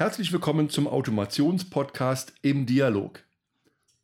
[0.00, 3.22] Herzlich willkommen zum Automationspodcast im Dialog.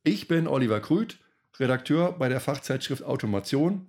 [0.05, 1.17] Ich bin Oliver Krüth,
[1.59, 3.89] Redakteur bei der Fachzeitschrift Automation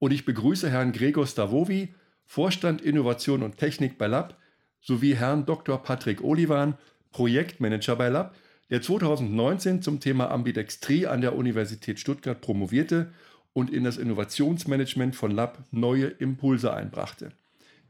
[0.00, 1.94] und ich begrüße Herrn Gregor Stavovi,
[2.26, 4.36] Vorstand Innovation und Technik bei Lab,
[4.80, 5.80] sowie Herrn Dr.
[5.80, 6.74] Patrick Olivan,
[7.12, 8.34] Projektmanager bei Lab,
[8.70, 13.12] der 2019 zum Thema Ambidextrie an der Universität Stuttgart promovierte
[13.52, 17.30] und in das Innovationsmanagement von Lab neue Impulse einbrachte.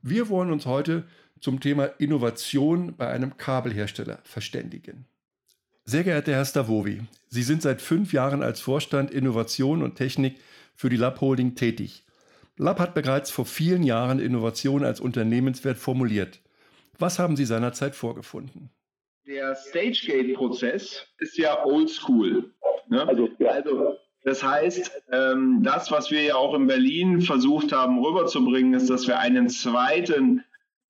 [0.02, 1.04] Wir wollen uns heute
[1.40, 5.06] zum Thema Innovation bei einem Kabelhersteller verständigen.
[5.84, 10.36] Sehr geehrter Herr Stavovi, Sie sind seit fünf Jahren als Vorstand Innovation und Technik
[10.74, 12.04] für die Lab Holding tätig.
[12.56, 16.40] Lab hat bereits vor vielen Jahren Innovation als Unternehmenswert formuliert.
[16.98, 18.70] Was haben Sie seinerzeit vorgefunden?
[19.26, 22.52] Der Stagegate-Prozess ist ja oldschool.
[22.88, 23.06] Ne?
[23.06, 23.48] Also, ja.
[23.48, 28.88] also, das heißt, ähm, das, was wir ja auch in Berlin versucht haben rüberzubringen, ist,
[28.88, 30.44] dass wir einen zweiten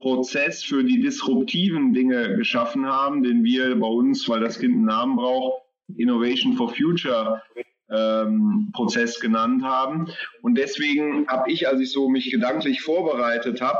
[0.04, 4.84] Prozess für die disruptiven Dinge geschaffen haben, den wir bei uns, weil das Kind einen
[4.84, 5.62] Namen braucht,
[5.96, 7.42] Innovation for Future
[7.90, 10.10] ähm, Prozess genannt haben.
[10.42, 13.78] Und deswegen habe ich, als ich so mich gedanklich vorbereitet habe,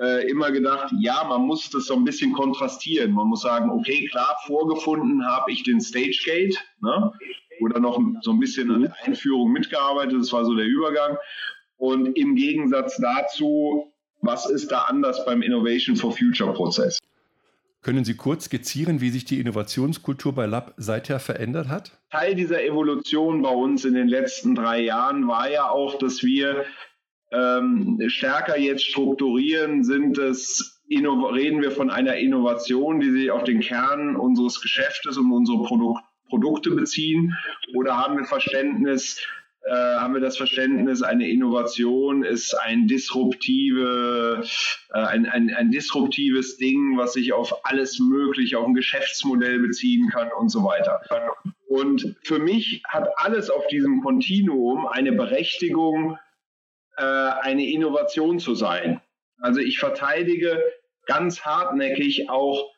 [0.00, 3.12] äh, immer gedacht, ja, man muss das so ein bisschen kontrastieren.
[3.12, 7.12] Man muss sagen, okay, klar, vorgefunden habe ich den Stagegate, ne?
[7.60, 11.16] oder noch so ein bisschen an der Einführung mitgearbeitet, das war so der Übergang.
[11.76, 13.91] Und im Gegensatz dazu
[14.22, 16.98] was ist da anders beim Innovation for Future Prozess?
[17.82, 21.98] Können Sie kurz skizzieren, wie sich die Innovationskultur bei Lab seither verändert hat?
[22.12, 26.64] Teil dieser Evolution bei uns in den letzten drei Jahren war ja auch, dass wir
[27.32, 33.60] ähm, stärker jetzt strukturieren, sind es reden wir von einer Innovation, die sich auf den
[33.60, 35.98] Kern unseres Geschäftes und unsere Produk
[36.28, 37.36] Produkte beziehen,
[37.74, 39.20] oder haben wir Verständnis,
[39.64, 44.42] äh, haben wir das Verständnis, eine Innovation ist ein disruptive,
[44.92, 50.08] äh, ein, ein, ein disruptives Ding, was sich auf alles Mögliche, auf ein Geschäftsmodell beziehen
[50.10, 51.00] kann und so weiter.
[51.68, 56.18] Und für mich hat alles auf diesem Kontinuum eine Berechtigung,
[56.96, 59.00] äh, eine Innovation zu sein.
[59.38, 60.60] Also ich verteidige
[61.06, 62.68] ganz hartnäckig auch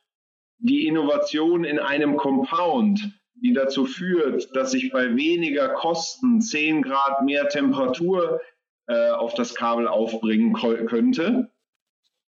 [0.58, 7.22] die Innovation in einem Compound die dazu führt, dass ich bei weniger Kosten 10 Grad
[7.24, 8.40] mehr Temperatur
[8.86, 11.50] äh, auf das Kabel aufbringen könnte.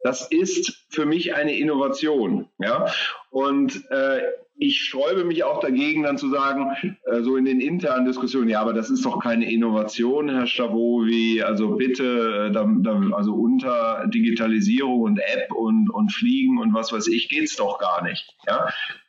[0.03, 2.49] Das ist für mich eine Innovation.
[2.59, 2.87] Ja?
[3.31, 4.21] Und äh,
[4.61, 6.73] ich sträube mich auch dagegen, dann zu sagen,
[7.05, 11.43] äh, so in den internen Diskussionen, ja, aber das ist doch keine Innovation, Herr Stavovi,
[11.43, 16.93] also bitte, äh, da, da, also unter Digitalisierung und App und, und Fliegen und was
[16.93, 18.37] weiß ich, geht's doch gar nicht.
[18.47, 18.69] Ja?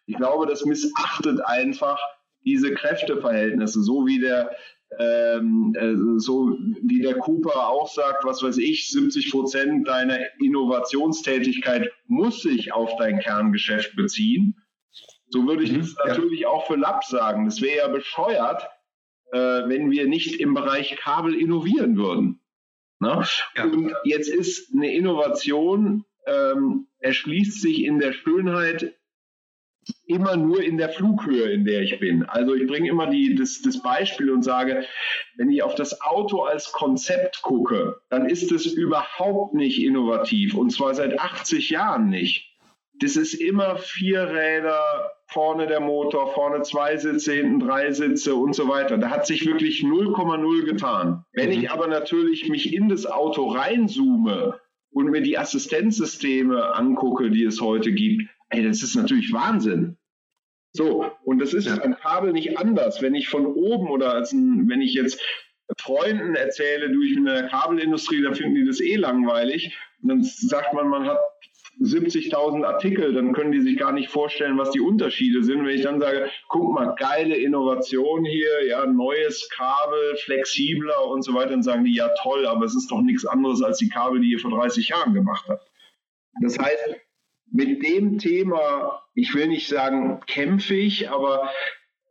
[0.09, 1.99] Ich glaube, das missachtet einfach
[2.43, 4.51] diese Kräfteverhältnisse, so wie der
[4.97, 11.91] ähm, äh, so wie der Cooper auch sagt, was weiß ich, 70 Prozent deiner Innovationstätigkeit
[12.07, 14.55] muss sich auf dein Kerngeschäft beziehen.
[15.29, 17.45] So würde ich mhm, das natürlich auch für Lab sagen.
[17.45, 18.67] Das wäre ja bescheuert,
[19.31, 22.41] äh, wenn wir nicht im Bereich Kabel innovieren würden.
[22.99, 23.23] Ne?
[23.55, 23.63] Ja.
[23.65, 28.98] Und jetzt ist eine Innovation, ähm, erschließt sich in der Schönheit
[30.09, 32.23] immer nur in der Flughöhe, in der ich bin.
[32.23, 34.83] Also ich bringe immer die, das, das Beispiel und sage,
[35.37, 40.71] wenn ich auf das Auto als Konzept gucke, dann ist es überhaupt nicht innovativ und
[40.71, 42.57] zwar seit 80 Jahren nicht.
[43.01, 48.53] Das ist immer vier Räder, vorne der Motor, vorne zwei Sitze, hinten drei Sitze und
[48.53, 48.97] so weiter.
[48.97, 51.23] Da hat sich wirklich 0,0 getan.
[51.33, 51.67] Wenn ich mhm.
[51.67, 54.59] aber natürlich mich in das Auto reinzoome
[54.89, 59.98] und mir die Assistenzsysteme angucke, die es heute gibt, ey, das ist natürlich Wahnsinn.
[60.71, 61.77] So, und das ist ja.
[61.77, 63.01] Kabel nicht anders.
[63.01, 65.21] Wenn ich von oben oder als ein, wenn ich jetzt
[65.77, 69.77] Freunden erzähle, du, ich bin in der Kabelindustrie, dann finden die das eh langweilig.
[70.01, 71.19] Und dann sagt man, man hat
[71.81, 75.65] 70.000 Artikel, dann können die sich gar nicht vorstellen, was die Unterschiede sind.
[75.65, 81.33] Wenn ich dann sage, guck mal, geile Innovation hier, ja, neues Kabel, flexibler und so
[81.33, 84.19] weiter, dann sagen die, ja toll, aber es ist doch nichts anderes als die Kabel,
[84.19, 85.65] die ihr vor 30 Jahren gemacht habt.
[86.41, 86.99] Das heißt,
[87.51, 91.49] mit dem Thema, ich will nicht sagen kämpfe ich, aber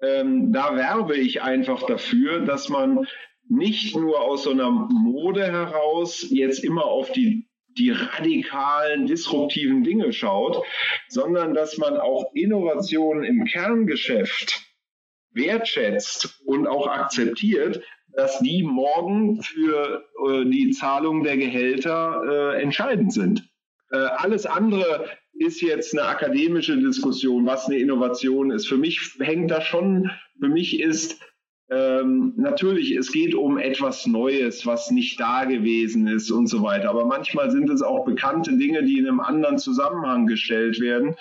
[0.03, 3.07] ähm, da werbe ich einfach dafür, dass man
[3.49, 7.49] nicht nur aus so einer Mode heraus jetzt immer auf die
[7.79, 10.65] die radikalen, disruptiven Dinge schaut,
[11.09, 14.63] sondern dass man auch Innovationen im Kerngeschäft
[15.33, 17.83] wertschätzt und auch akzeptiert,
[18.15, 22.23] dass die morgen für äh, die Zahlung der Gehälter
[22.57, 23.49] äh, entscheidend sind.
[23.93, 25.09] Äh, alles andere
[25.39, 28.67] ist jetzt eine akademische Diskussion, was eine Innovation ist.
[28.67, 31.21] Für mich hängt da schon, für mich ist
[31.71, 36.89] ähm, natürlich, es geht um etwas Neues, was nicht da gewesen ist und so weiter.
[36.89, 41.15] Aber manchmal sind es auch bekannte Dinge, die in einem anderen Zusammenhang gestellt werden.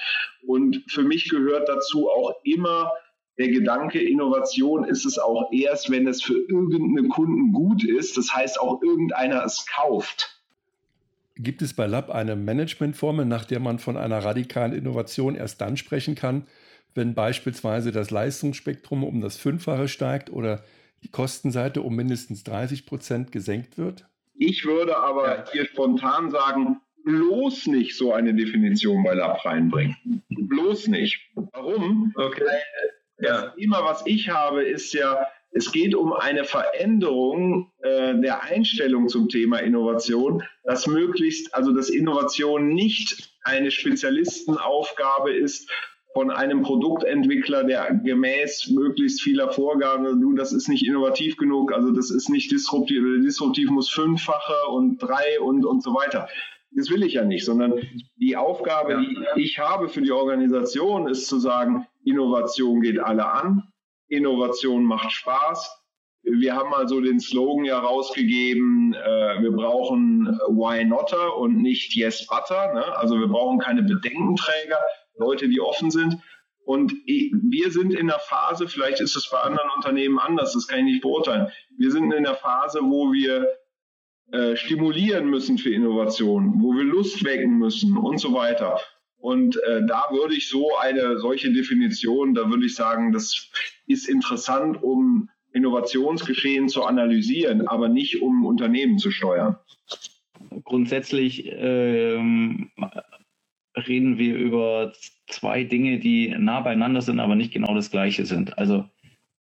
[0.45, 2.91] Und für mich gehört dazu auch immer
[3.37, 8.17] der Gedanke, Innovation ist es auch erst, wenn es für irgendeinen Kunden gut ist.
[8.17, 10.36] Das heißt, auch irgendeiner es kauft.
[11.39, 15.77] Gibt es bei Lab eine Managementformel, nach der man von einer radikalen Innovation erst dann
[15.77, 16.47] sprechen kann,
[16.95, 20.63] wenn beispielsweise das Leistungsspektrum um das Fünffache steigt oder
[21.03, 24.05] die Kostenseite um mindestens 30 Prozent gesenkt wird?
[24.33, 30.23] Ich würde aber hier spontan sagen, bloß nicht so eine Definition bei Lab reinbringen.
[30.29, 31.19] Bloß nicht.
[31.35, 32.13] Warum?
[32.15, 32.43] Okay.
[33.17, 33.49] Das ja.
[33.51, 39.29] Thema, was ich habe, ist ja, es geht um eine Veränderung äh, der Einstellung zum
[39.29, 45.71] Thema Innovation, dass möglichst, also dass Innovation nicht eine Spezialistenaufgabe ist,
[46.13, 51.91] von einem Produktentwickler, der gemäß möglichst vieler Vorgaben, du, das ist nicht innovativ genug, also
[51.91, 56.27] das ist nicht disruptiv, disruptiv muss fünffache und drei und, und so weiter.
[56.71, 57.73] Das will ich ja nicht, sondern
[58.15, 58.99] die Aufgabe,
[59.35, 63.71] die ich habe für die Organisation, ist zu sagen, Innovation geht alle an,
[64.09, 65.83] Innovation macht Spaß.
[66.23, 71.95] Wir haben mal so den Slogan ja rausgegeben, äh, wir brauchen Why Notter und nicht
[71.95, 72.73] Yes Butter.
[72.73, 72.83] Ne?
[72.97, 74.79] Also wir brauchen keine Bedenkenträger,
[75.17, 76.17] Leute, die offen sind.
[76.65, 80.79] Und wir sind in der Phase, vielleicht ist es bei anderen Unternehmen anders, das kann
[80.79, 81.47] ich nicht beurteilen.
[81.77, 83.47] Wir sind in der Phase, wo wir
[84.33, 88.81] äh, stimulieren müssen für Innovation, wo wir Lust wecken müssen und so weiter.
[89.19, 93.49] Und äh, da würde ich so eine solche Definition, da würde ich sagen, das
[93.87, 99.57] ist interessant, um Innovationsgeschehen zu analysieren, aber nicht um Unternehmen zu steuern.
[100.63, 102.71] Grundsätzlich ähm,
[103.75, 104.93] reden wir über
[105.27, 108.57] zwei Dinge, die nah beieinander sind, aber nicht genau das gleiche sind.
[108.57, 108.85] Also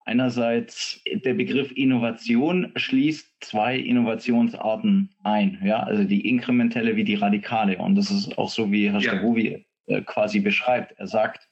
[0.06, 7.78] einerseits der Begriff Innovation schließt zwei Innovationsarten ein, ja, also die inkrementelle wie die radikale.
[7.78, 9.12] Und das ist auch so, wie Herr ja.
[9.12, 10.98] Starowi äh, quasi beschreibt.
[11.00, 11.48] Er sagt,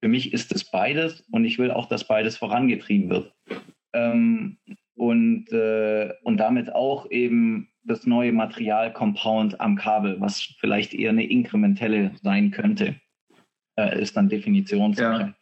[0.00, 3.34] für mich ist es beides und ich will auch, dass beides vorangetrieben wird.
[3.92, 4.58] Ähm,
[4.94, 11.10] und, äh, und damit auch eben das neue Material Compound am Kabel, was vielleicht eher
[11.10, 12.96] eine inkrementelle sein könnte,
[13.78, 15.20] äh, ist dann Definitionssache.
[15.20, 15.34] Ja.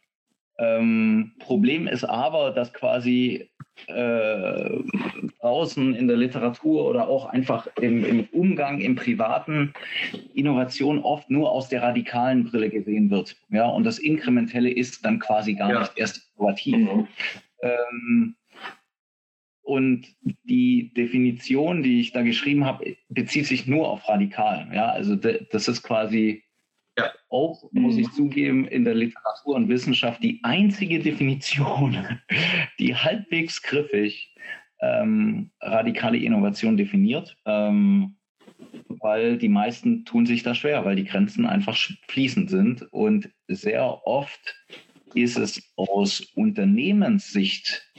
[0.57, 3.49] Ähm, Problem ist aber, dass quasi
[3.87, 4.69] äh,
[5.41, 9.73] draußen in der Literatur oder auch einfach im, im, Umgang im Privaten
[10.33, 13.35] Innovation oft nur aus der radikalen Brille gesehen wird.
[13.49, 15.79] Ja, und das Inkrementelle ist dann quasi gar ja.
[15.81, 16.77] nicht erst innovativ.
[16.77, 17.07] Mhm.
[17.61, 18.35] Ähm,
[19.61, 20.07] und
[20.43, 24.67] die Definition, die ich da geschrieben habe, bezieht sich nur auf radikal.
[24.71, 26.44] Ja, also das ist quasi
[26.97, 27.11] ja.
[27.29, 32.19] auch, muss ich zugeben, in der Literatur und Wissenschaft die einzige Definition,
[32.79, 34.35] die halbwegs griffig
[34.81, 38.15] ähm, radikale Innovation definiert, ähm,
[38.87, 41.77] weil die meisten tun sich da schwer, weil die Grenzen einfach
[42.07, 44.55] fließend sind und sehr oft
[45.13, 47.89] ist es aus Unternehmenssicht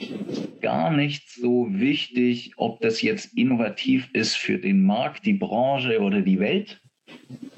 [0.61, 6.21] gar nicht so wichtig, ob das jetzt innovativ ist für den Markt, die Branche oder
[6.21, 6.79] die Welt,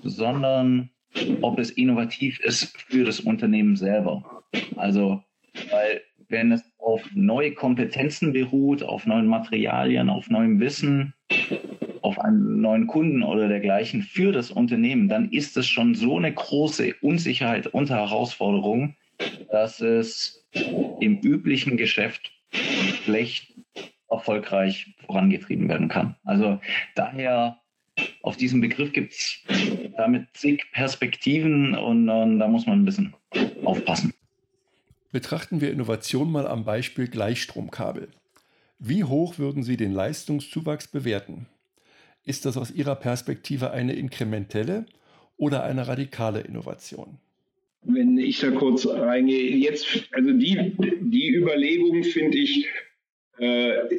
[0.01, 0.91] sondern
[1.41, 4.43] ob es innovativ ist für das Unternehmen selber.
[4.75, 5.23] Also,
[5.71, 11.13] weil wenn es auf neue Kompetenzen beruht, auf neuen Materialien, auf neuem Wissen,
[12.01, 16.33] auf einen neuen Kunden oder dergleichen für das Unternehmen, dann ist es schon so eine
[16.33, 18.95] große Unsicherheit und Herausforderung,
[19.51, 20.47] dass es
[20.99, 22.31] im üblichen Geschäft
[23.03, 23.53] schlecht
[24.09, 26.15] erfolgreich vorangetrieben werden kann.
[26.23, 26.59] Also
[26.95, 27.59] daher
[28.21, 29.43] auf diesen Begriff gibt es
[29.99, 33.13] damit zig Perspektiven und, und da muss man ein bisschen
[33.63, 34.13] aufpassen.
[35.11, 38.09] Betrachten wir Innovation mal am Beispiel Gleichstromkabel.
[38.79, 41.47] Wie hoch würden Sie den Leistungszuwachs bewerten?
[42.25, 44.85] Ist das aus Ihrer Perspektive eine inkrementelle
[45.37, 47.17] oder eine radikale Innovation?
[47.83, 52.67] wenn ich da kurz reingehe, jetzt, also die, die Überlegung finde ich,
[53.39, 53.95] äh,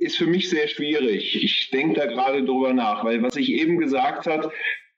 [0.00, 1.42] ist für mich sehr schwierig.
[1.42, 4.52] Ich denke da gerade drüber nach, weil was ich eben gesagt habe,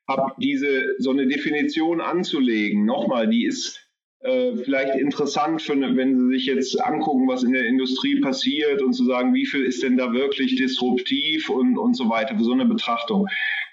[0.08, 2.86] habe diese so eine Definition anzulegen.
[2.86, 3.88] Nochmal, die ist
[4.20, 8.94] äh, vielleicht interessant, für, wenn Sie sich jetzt angucken, was in der Industrie passiert und
[8.94, 12.52] zu sagen, wie viel ist denn da wirklich disruptiv und, und so weiter, für so
[12.52, 13.28] eine Betrachtung.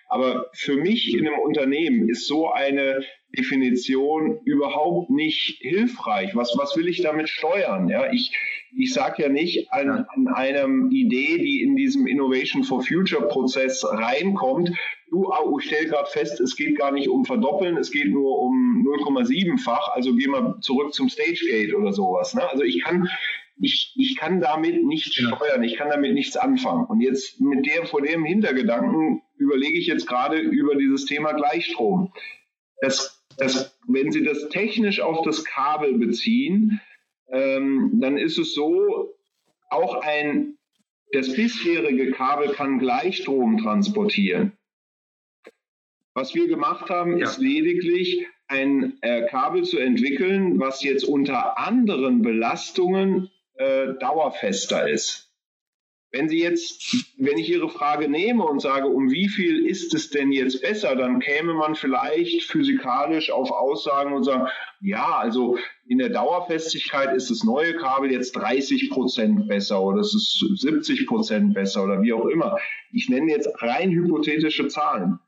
[0.07, 3.03] Aber für mich in einem Unternehmen ist so eine
[3.35, 6.35] Definition überhaupt nicht hilfreich.
[6.35, 7.87] Was, was will ich damit steuern?
[7.89, 8.31] Ja, ich,
[8.77, 13.85] ich sage ja nicht an, an einer Idee, die in diesem Innovation for Future Prozess
[13.87, 14.71] reinkommt,
[15.09, 18.85] du, oh, stell gerade fest, es geht gar nicht um Verdoppeln, es geht nur um
[18.85, 22.33] 0,7-fach, also geh mal zurück zum Stage Gate oder sowas.
[22.33, 22.49] Ne?
[22.49, 23.07] Also ich kann
[23.57, 26.85] ich, ich kann damit nichts steuern, ich kann damit nichts anfangen.
[26.85, 32.11] Und jetzt mit der, vor dem Hintergedanken überlege ich jetzt gerade über dieses Thema Gleichstrom.
[32.81, 36.81] Das, das, wenn Sie das technisch auf das Kabel beziehen,
[37.29, 39.15] ähm, dann ist es so,
[39.69, 40.57] auch ein,
[41.11, 44.53] das bisherige Kabel kann Gleichstrom transportieren.
[46.13, 47.25] Was wir gemacht haben, ja.
[47.25, 55.24] ist lediglich ein äh, Kabel zu entwickeln, was jetzt unter anderen Belastungen äh, dauerfester ist.
[56.15, 60.11] Wenn Sie jetzt, wenn ich Ihre Frage nehme und sage, um wie viel ist es
[60.11, 64.47] denn jetzt besser, dann käme man vielleicht physikalisch auf Aussagen und sagen,
[64.79, 65.57] ja, also
[65.89, 71.05] in der Dauerfestigkeit ist das neue Kabel jetzt 30 Prozent besser oder es ist 70
[71.05, 72.59] Prozent besser oder wie auch immer.
[72.93, 75.19] Ich nenne jetzt rein hypothetische Zahlen.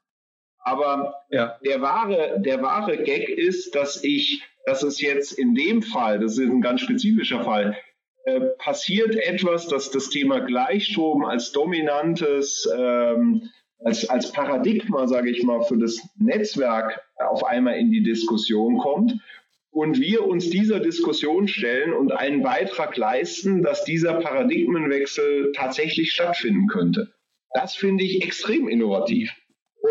[0.59, 1.57] Aber ja.
[1.65, 6.37] der wahre, der wahre Gag ist, dass ich, dass es jetzt in dem Fall, das
[6.37, 7.75] ist ein ganz spezifischer Fall,
[8.27, 15.43] äh, passiert etwas, dass das Thema Gleichstrom als dominantes, ähm, als, als Paradigma, sage ich
[15.43, 19.13] mal, für das Netzwerk auf einmal in die Diskussion kommt
[19.71, 26.67] und wir uns dieser Diskussion stellen und einen Beitrag leisten, dass dieser Paradigmenwechsel tatsächlich stattfinden
[26.67, 27.13] könnte.
[27.53, 29.31] Das finde ich extrem innovativ.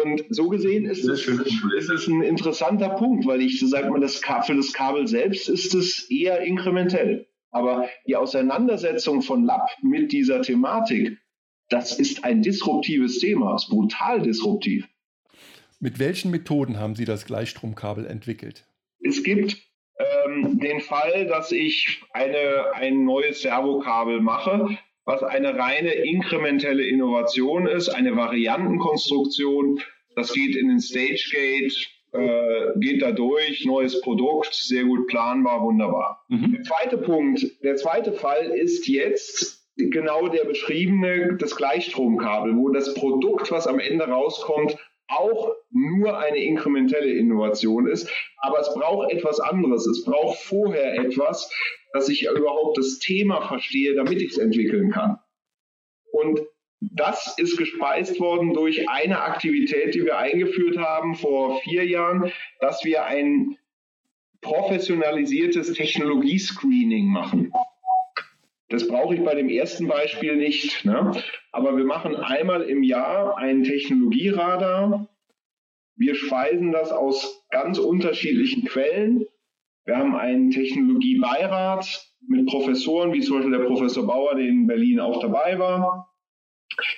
[0.02, 4.20] Und so gesehen ist es, ist es ein interessanter Punkt, weil ich sage mal, das,
[4.44, 7.26] für das Kabel selbst ist es eher inkrementell.
[7.56, 11.16] Aber die Auseinandersetzung von Lab mit dieser Thematik,
[11.70, 14.86] das ist ein disruptives Thema, ist brutal disruptiv.
[15.80, 18.66] Mit welchen Methoden haben Sie das Gleichstromkabel entwickelt?
[19.00, 19.56] Es gibt
[19.98, 27.66] ähm, den Fall, dass ich eine, ein neues Servokabel mache, was eine reine inkrementelle Innovation
[27.66, 29.80] ist, eine Variantenkonstruktion.
[30.14, 36.25] Das geht in den StageGate, äh, geht da durch, neues Produkt, sehr gut planbar, wunderbar.
[36.28, 36.52] Mhm.
[36.52, 42.94] Der zweite Punkt, der zweite Fall ist jetzt genau der beschriebene, das Gleichstromkabel, wo das
[42.94, 44.76] Produkt, was am Ende rauskommt,
[45.08, 48.10] auch nur eine inkrementelle Innovation ist.
[48.38, 49.86] Aber es braucht etwas anderes.
[49.86, 51.50] Es braucht vorher etwas,
[51.92, 55.18] dass ich überhaupt das Thema verstehe, damit ich es entwickeln kann.
[56.12, 56.40] Und
[56.80, 62.30] das ist gespeist worden durch eine Aktivität, die wir eingeführt haben vor vier Jahren,
[62.61, 63.56] dass wir ein
[64.42, 67.52] professionalisiertes Technologiescreening machen.
[68.68, 70.85] Das brauche ich bei dem ersten Beispiel nicht.
[70.85, 71.12] Ne?
[71.52, 75.09] Aber wir machen einmal im Jahr einen Technologieradar.
[75.97, 79.25] Wir speisen das aus ganz unterschiedlichen Quellen.
[79.85, 84.99] Wir haben einen Technologiebeirat mit Professoren, wie zum Beispiel der Professor Bauer, der in Berlin
[84.99, 86.12] auch dabei war.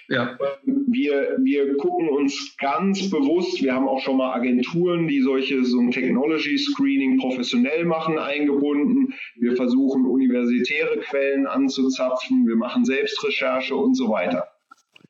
[0.09, 0.39] Ja.
[0.65, 5.81] Wir, wir gucken uns ganz bewusst, wir haben auch schon mal Agenturen, die solche so
[5.81, 9.15] ein Technology Screening professionell machen, eingebunden.
[9.37, 14.49] Wir versuchen universitäre Quellen anzuzapfen, wir machen Selbstrecherche und so weiter.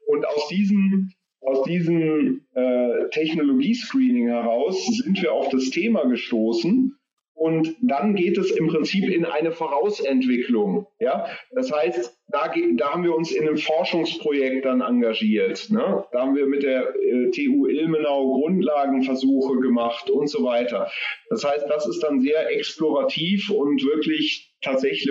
[0.06, 6.97] Und aus diesem, aus diesem äh, Technologie-Screening heraus sind wir auf das Thema gestoßen,
[7.38, 10.88] und dann geht es im Prinzip in eine Vorausentwicklung.
[10.98, 15.70] Ja, das heißt, da, da haben wir uns in einem Forschungsprojekt dann engagiert.
[15.70, 16.04] Ne?
[16.10, 20.90] Da haben wir mit der äh, TU Ilmenau Grundlagenversuche gemacht und so weiter.
[21.30, 25.08] Das heißt, das ist dann sehr explorativ und wirklich tatsächlich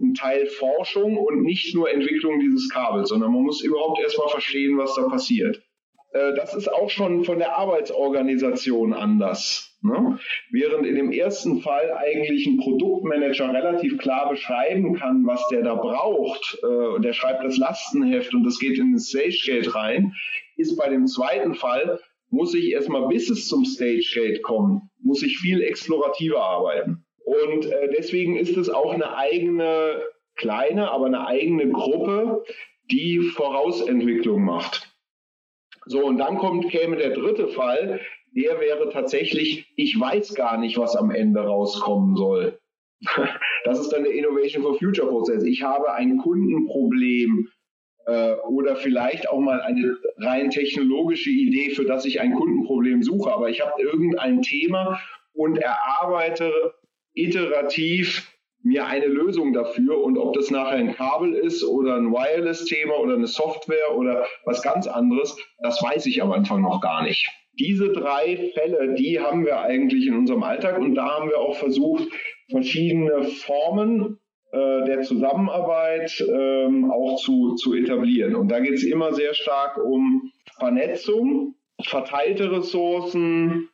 [0.00, 4.78] ein Teil Forschung und nicht nur Entwicklung dieses Kabels, sondern man muss überhaupt erstmal verstehen,
[4.78, 5.62] was da passiert.
[6.12, 9.69] Äh, das ist auch schon von der Arbeitsorganisation anders.
[9.82, 10.18] Ne?
[10.50, 15.74] Während in dem ersten Fall eigentlich ein Produktmanager relativ klar beschreiben kann, was der da
[15.74, 20.12] braucht, äh, der schreibt das Lastenheft und das geht in den StageGate rein,
[20.56, 25.38] ist bei dem zweiten Fall, muss ich erstmal bis es zum StageGate kommen, muss ich
[25.38, 27.04] viel explorativer arbeiten.
[27.24, 30.02] Und äh, deswegen ist es auch eine eigene,
[30.36, 32.44] kleine, aber eine eigene Gruppe,
[32.90, 34.94] die Vorausentwicklung macht.
[35.86, 38.00] So, und dann kommt, käme der dritte Fall,
[38.32, 42.58] der wäre tatsächlich, ich weiß gar nicht, was am Ende rauskommen soll.
[43.64, 45.44] Das ist dann der Innovation for Future Prozess.
[45.44, 47.48] Ich habe ein Kundenproblem
[48.06, 53.30] äh, oder vielleicht auch mal eine rein technologische Idee, für das ich ein Kundenproblem suche,
[53.30, 54.98] aber ich habe irgendein Thema
[55.34, 56.74] und erarbeite
[57.12, 58.32] iterativ
[58.62, 63.14] mir eine Lösung dafür und ob das nachher ein Kabel ist oder ein Wireless-Thema oder
[63.14, 67.92] eine Software oder was ganz anderes, das weiß ich am Anfang noch gar nicht diese
[67.92, 72.08] drei Fälle, die haben wir eigentlich in unserem Alltag und da haben wir auch versucht,
[72.50, 74.18] verschiedene Formen
[74.52, 78.34] äh, der Zusammenarbeit ähm, auch zu, zu etablieren.
[78.34, 83.68] Und da geht es immer sehr stark um Vernetzung, verteilte Ressourcen,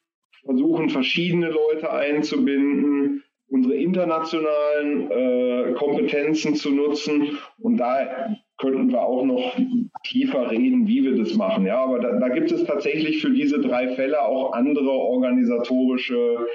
[0.45, 7.38] versuchen verschiedene Leute einzubinden, unsere internationalen äh, Kompetenzen zu nutzen.
[7.59, 9.57] Und da könnten wir auch noch
[10.03, 11.67] tiefer reden, wie wir das machen.
[11.67, 16.47] Ja, aber da, da gibt es tatsächlich für diese drei Fälle auch andere organisatorische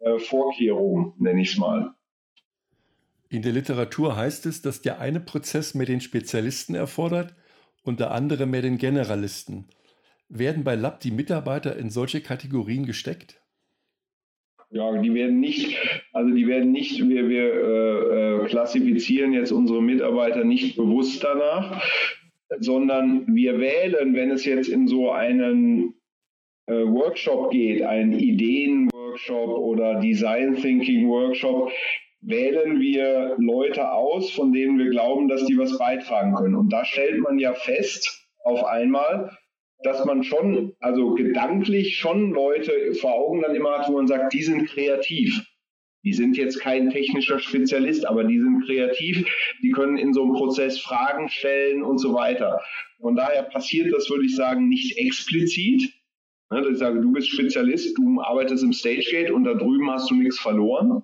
[0.00, 1.94] äh, Vorkehrungen, nenne ich es mal.
[3.28, 7.34] In der Literatur heißt es, dass der eine Prozess mehr den Spezialisten erfordert
[7.82, 9.66] und der andere mehr den Generalisten.
[10.28, 13.40] Werden bei Lab die Mitarbeiter in solche Kategorien gesteckt?
[14.70, 15.76] Ja, die werden nicht,
[16.12, 21.82] also die werden nicht, wir, wir äh, äh, klassifizieren jetzt unsere Mitarbeiter nicht bewusst danach,
[22.58, 25.94] sondern wir wählen, wenn es jetzt in so einen
[26.66, 31.70] äh, Workshop geht, einen Ideenworkshop oder Design Thinking Workshop,
[32.20, 36.56] wählen wir Leute aus, von denen wir glauben, dass die was beitragen können.
[36.56, 39.30] Und da stellt man ja fest, auf einmal,
[39.82, 44.32] dass man schon, also gedanklich schon Leute vor Augen dann immer hat, wo man sagt,
[44.32, 45.42] die sind kreativ.
[46.04, 49.26] Die sind jetzt kein technischer Spezialist, aber die sind kreativ,
[49.62, 52.60] die können in so einem Prozess Fragen stellen und so weiter.
[53.00, 55.92] Von daher passiert das, würde ich sagen, nicht explizit.
[56.50, 60.14] Ne, ich sage, du bist Spezialist, du arbeitest im Stagegate und da drüben hast du
[60.14, 61.02] nichts verloren.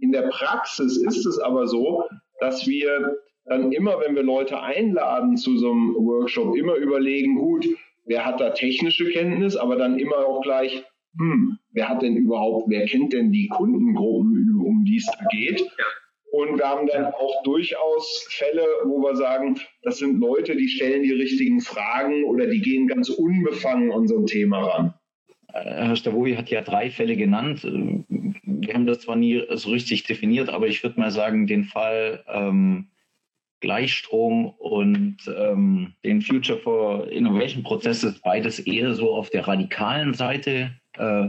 [0.00, 2.04] In der Praxis ist es aber so,
[2.40, 7.66] dass wir dann immer, wenn wir Leute einladen zu so einem Workshop, immer überlegen, gut,
[8.04, 10.84] wer hat da technische Kenntnis, aber dann immer auch gleich,
[11.18, 15.64] hm, wer hat denn überhaupt, wer kennt denn die Kundengruppen, um die es da geht?
[16.32, 21.04] Und wir haben dann auch durchaus Fälle, wo wir sagen, das sind Leute, die stellen
[21.04, 24.94] die richtigen Fragen oder die gehen ganz unbefangen an so ein Thema ran.
[25.52, 27.62] Herr Stavovi hat ja drei Fälle genannt.
[27.62, 32.24] Wir haben das zwar nie so richtig definiert, aber ich würde mal sagen, den Fall
[32.26, 32.88] ähm,
[33.64, 40.12] Gleichstrom und ähm, den Future for Innovation Prozess ist beides eher so auf der radikalen
[40.12, 41.28] Seite, äh,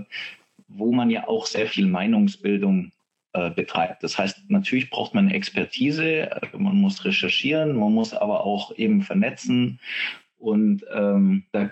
[0.68, 2.92] wo man ja auch sehr viel Meinungsbildung
[3.32, 4.04] äh, betreibt.
[4.04, 9.02] Das heißt, natürlich braucht man Expertise, äh, man muss recherchieren, man muss aber auch eben
[9.02, 9.80] vernetzen
[10.38, 11.70] und ähm, da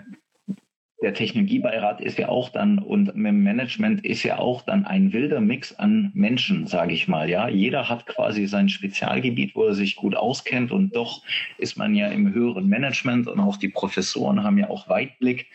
[1.04, 5.38] der Technologiebeirat ist ja auch dann und mit Management ist ja auch dann ein wilder
[5.38, 7.28] Mix an Menschen, sage ich mal.
[7.28, 11.22] Ja, jeder hat quasi sein Spezialgebiet, wo er sich gut auskennt und doch
[11.58, 15.50] ist man ja im höheren Management und auch die Professoren haben ja auch Weitblick.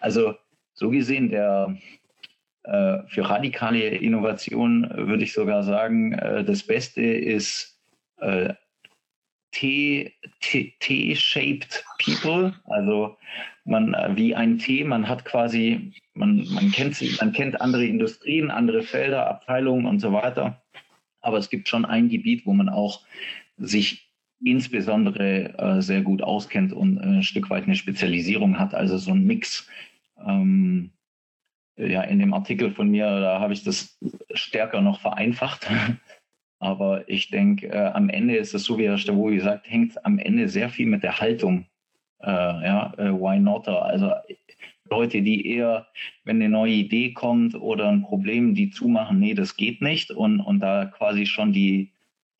[0.00, 0.36] Also
[0.72, 1.76] so gesehen der
[2.62, 7.78] äh, für radikale Innovation würde ich sogar sagen, äh, das Beste ist
[8.20, 8.54] äh,
[9.52, 10.24] T-shaped
[12.02, 13.18] people, also
[13.64, 17.84] man äh, wie ein T, man hat quasi, man, man kennt sie, man kennt andere
[17.84, 20.62] Industrien, andere Felder, Abteilungen und so weiter.
[21.20, 23.00] Aber es gibt schon ein Gebiet, wo man auch
[23.56, 24.10] sich
[24.44, 29.12] insbesondere äh, sehr gut auskennt und äh, ein Stück weit eine Spezialisierung hat, also so
[29.12, 29.68] ein Mix.
[30.24, 30.92] Ähm,
[31.76, 33.98] ja, in dem Artikel von mir, da habe ich das
[34.34, 35.68] stärker noch vereinfacht.
[36.60, 40.18] Aber ich denke, äh, am Ende ist es so, wie Herr Stavovi sagt, hängt am
[40.18, 41.66] Ende sehr viel mit der Haltung
[42.24, 43.68] äh, ja, äh, why not?
[43.68, 44.12] Also
[44.90, 45.86] Leute, die eher,
[46.24, 50.40] wenn eine neue Idee kommt oder ein Problem, die zumachen, nee, das geht nicht und,
[50.40, 51.90] und da quasi schon die,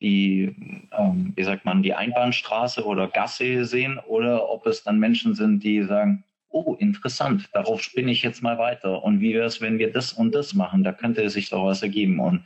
[0.01, 0.55] die,
[0.91, 5.63] ähm, wie sagt man, die Einbahnstraße oder Gasse sehen oder ob es dann Menschen sind,
[5.63, 9.03] die sagen, oh, interessant, darauf spinne ich jetzt mal weiter.
[9.03, 11.81] Und wie wäre es, wenn wir das und das machen, da könnte sich doch was
[11.81, 12.19] ergeben.
[12.19, 12.45] Und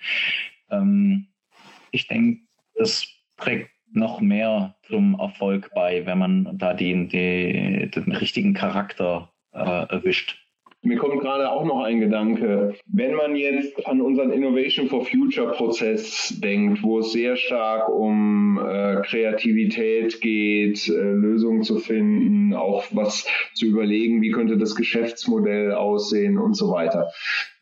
[0.71, 1.27] ähm,
[1.91, 2.41] ich denke,
[2.75, 9.31] das trägt noch mehr zum Erfolg bei, wenn man da den, den, den richtigen Charakter
[9.51, 10.48] äh, erwischt.
[10.81, 12.73] Mir kommt gerade auch noch ein Gedanke.
[12.87, 18.57] Wenn man jetzt an unseren Innovation for Future Prozess denkt, wo es sehr stark um
[18.57, 25.73] äh, Kreativität geht, äh, Lösungen zu finden, auch was zu überlegen, wie könnte das Geschäftsmodell
[25.73, 27.11] aussehen und so weiter,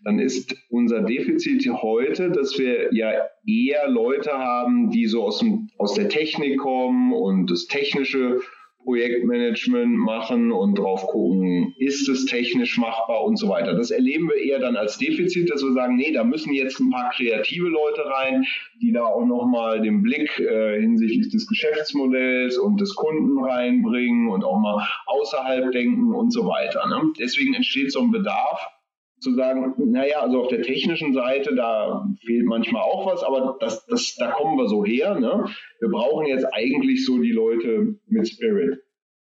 [0.04, 3.12] dann ist unser Defizit heute, dass wir ja
[3.48, 8.42] eher Leute haben, die so aus, dem, aus der Technik kommen und das technische
[8.88, 13.74] Projektmanagement machen und drauf gucken, ist es technisch machbar und so weiter.
[13.74, 16.90] Das erleben wir eher dann als Defizit, dass wir sagen, nee, da müssen jetzt ein
[16.90, 18.46] paar kreative Leute rein,
[18.82, 24.46] die da auch nochmal den Blick äh, hinsichtlich des Geschäftsmodells und des Kunden reinbringen und
[24.46, 26.88] auch mal außerhalb denken und so weiter.
[26.88, 27.12] Ne?
[27.20, 28.77] Deswegen entsteht so ein Bedarf
[29.20, 33.86] zu sagen, naja, also auf der technischen Seite, da fehlt manchmal auch was, aber das,
[33.88, 35.20] das, da kommen wir so her.
[35.20, 35.46] Ne?
[35.80, 38.80] Wir brauchen jetzt eigentlich so die Leute mit Spirit.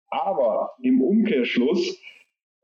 [0.08, 2.00] Aber im Umkehrschluss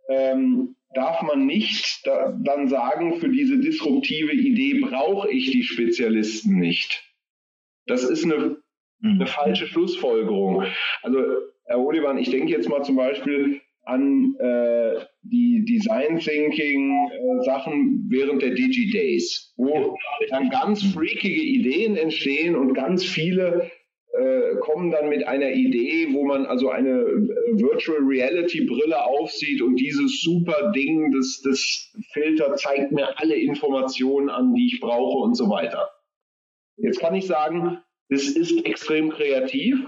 [0.08, 6.58] ähm, darf man nicht da, dann sagen, für diese disruptive Idee brauche ich die Spezialisten
[6.58, 7.04] nicht.
[7.86, 8.56] Das ist eine,
[9.02, 10.64] eine falsche Schlussfolgerung.
[11.02, 11.18] Also,
[11.64, 18.06] Herr Olivan, ich denke jetzt mal zum Beispiel, an äh, die Design Thinking äh, Sachen
[18.08, 19.96] während der Digi Days, wo
[20.28, 23.70] dann ganz freakige Ideen entstehen und ganz viele
[24.12, 29.62] äh, kommen dann mit einer Idee, wo man also eine äh, Virtual Reality Brille aufsieht
[29.62, 35.18] und dieses super Ding, das, das Filter zeigt mir alle Informationen an, die ich brauche
[35.18, 35.88] und so weiter.
[36.76, 39.78] Jetzt kann ich sagen, das ist extrem kreativ.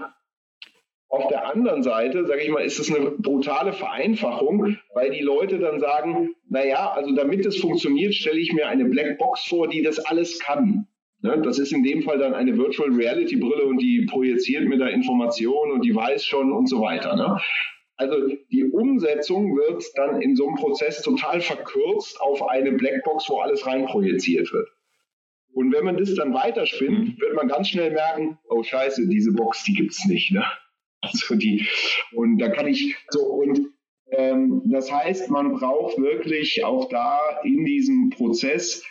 [1.13, 5.59] Auf der anderen Seite, sage ich mal, ist es eine brutale Vereinfachung, weil die Leute
[5.59, 9.99] dann sagen, naja, also damit es funktioniert, stelle ich mir eine Blackbox vor, die das
[9.99, 10.87] alles kann.
[11.21, 11.39] Ne?
[11.43, 14.87] Das ist in dem Fall dann eine Virtual Reality Brille und die projiziert mir da
[14.87, 17.15] Informationen und die weiß schon und so weiter.
[17.15, 17.39] Ne?
[17.95, 18.15] Also
[18.51, 23.67] die Umsetzung wird dann in so einem Prozess total verkürzt auf eine Blackbox, wo alles
[23.67, 24.67] rein projiziert wird.
[25.53, 29.63] Und wenn man das dann weiterspinnt, wird man ganz schnell merken, oh scheiße, diese Box,
[29.65, 30.31] die gibt's nicht.
[30.31, 30.43] Ne?
[31.03, 31.67] Also die,
[32.13, 33.59] und da kann ich so, und
[34.11, 38.83] ähm, das heißt, man braucht wirklich auch da in diesem Prozess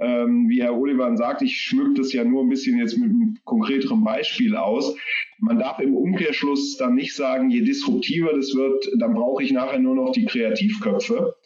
[0.00, 3.38] ähm, wie Herr Olivan sagt, ich schmücke das ja nur ein bisschen jetzt mit einem
[3.44, 4.96] konkreteren Beispiel aus.
[5.38, 9.78] Man darf im Umkehrschluss dann nicht sagen, je disruptiver das wird, dann brauche ich nachher
[9.78, 11.36] nur noch die Kreativköpfe,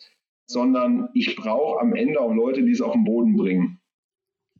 [0.46, 3.73] sondern ich brauche am Ende auch Leute, die es auf den Boden bringen.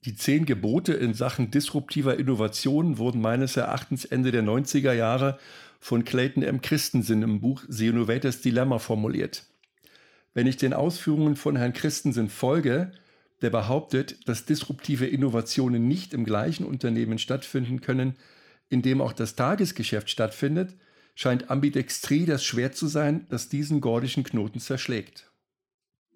[0.05, 5.39] Die zehn Gebote in Sachen disruptiver Innovation wurden meines Erachtens Ende der 90er Jahre
[5.81, 6.61] von Clayton M.
[6.61, 9.45] Christensen im Buch The Innovators Dilemma formuliert.
[10.35, 12.93] Wenn ich den Ausführungen von Herrn Christensen folge,
[13.41, 18.17] der behauptet, dass disruptive Innovationen nicht im gleichen Unternehmen stattfinden können,
[18.69, 20.75] in dem auch das Tagesgeschäft stattfindet,
[21.15, 25.31] scheint Ambidextrie das schwer zu sein, das diesen gordischen Knoten zerschlägt.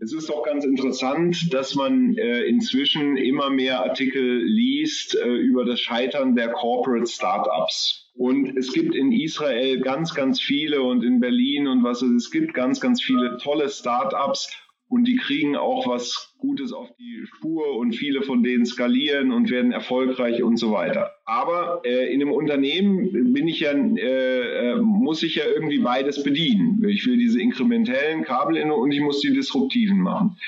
[0.00, 5.64] Es ist auch ganz interessant, dass man äh, inzwischen immer mehr Artikel liest äh, über
[5.64, 8.08] das Scheitern der Corporate Startups.
[8.14, 12.54] Und es gibt in Israel ganz, ganz viele und in Berlin und was es gibt
[12.54, 14.52] ganz, ganz viele tolle Startups
[14.88, 19.50] und die kriegen auch was Gutes auf die Spur und viele von denen skalieren und
[19.50, 21.12] werden erfolgreich und so weiter.
[21.26, 26.22] Aber äh, in einem Unternehmen bin ich ja, äh, äh muss ich ja irgendwie beides
[26.22, 26.82] bedienen.
[26.88, 30.38] Ich will diese inkrementellen Kabel und ich muss die disruptiven machen.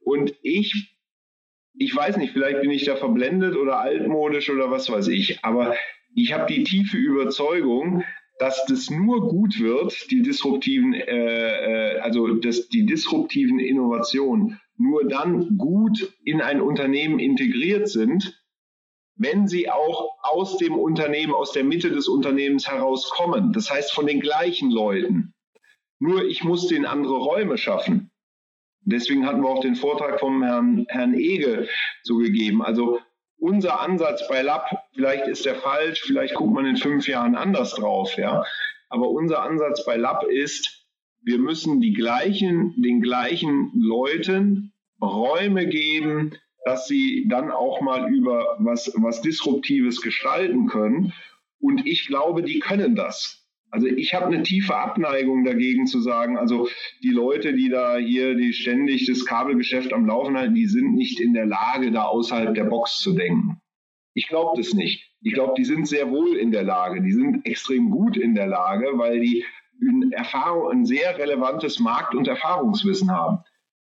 [0.00, 0.96] Und ich,
[1.74, 5.74] ich weiß nicht, vielleicht bin ich da verblendet oder altmodisch oder was weiß ich, aber
[6.14, 8.02] ich habe die tiefe Überzeugung,
[8.40, 15.06] dass das nur gut wird, die disruptiven, äh, äh, also das, die disruptiven Innovationen nur
[15.06, 18.42] dann gut in ein Unternehmen integriert sind,
[19.14, 23.52] wenn sie auch aus dem Unternehmen, aus der Mitte des Unternehmens herauskommen.
[23.52, 25.34] Das heißt von den gleichen Leuten.
[25.98, 28.10] Nur ich muss den andere Räume schaffen.
[28.80, 31.68] Deswegen hatten wir auch den Vortrag vom Herrn, Herrn Ege
[32.02, 32.62] so gegeben.
[32.62, 33.00] Also
[33.40, 37.74] unser Ansatz bei Lab, vielleicht ist der falsch, vielleicht guckt man in fünf Jahren anders
[37.74, 38.44] drauf, ja.
[38.88, 40.86] Aber unser Ansatz bei Lab ist,
[41.22, 44.72] wir müssen die gleichen, den gleichen Leuten
[45.02, 51.12] Räume geben, dass sie dann auch mal über was, was Disruptives gestalten können.
[51.58, 53.39] Und ich glaube, die können das.
[53.70, 56.68] Also ich habe eine tiefe Abneigung dagegen zu sagen, also
[57.02, 61.20] die Leute, die da hier die ständig das Kabelgeschäft am Laufen halten, die sind nicht
[61.20, 63.60] in der Lage, da außerhalb der Box zu denken.
[64.14, 65.14] Ich glaube das nicht.
[65.22, 67.00] Ich glaube, die sind sehr wohl in der Lage.
[67.00, 69.44] Die sind extrem gut in der Lage, weil die
[69.80, 73.38] in Erfahrung, ein sehr relevantes Markt- und Erfahrungswissen haben.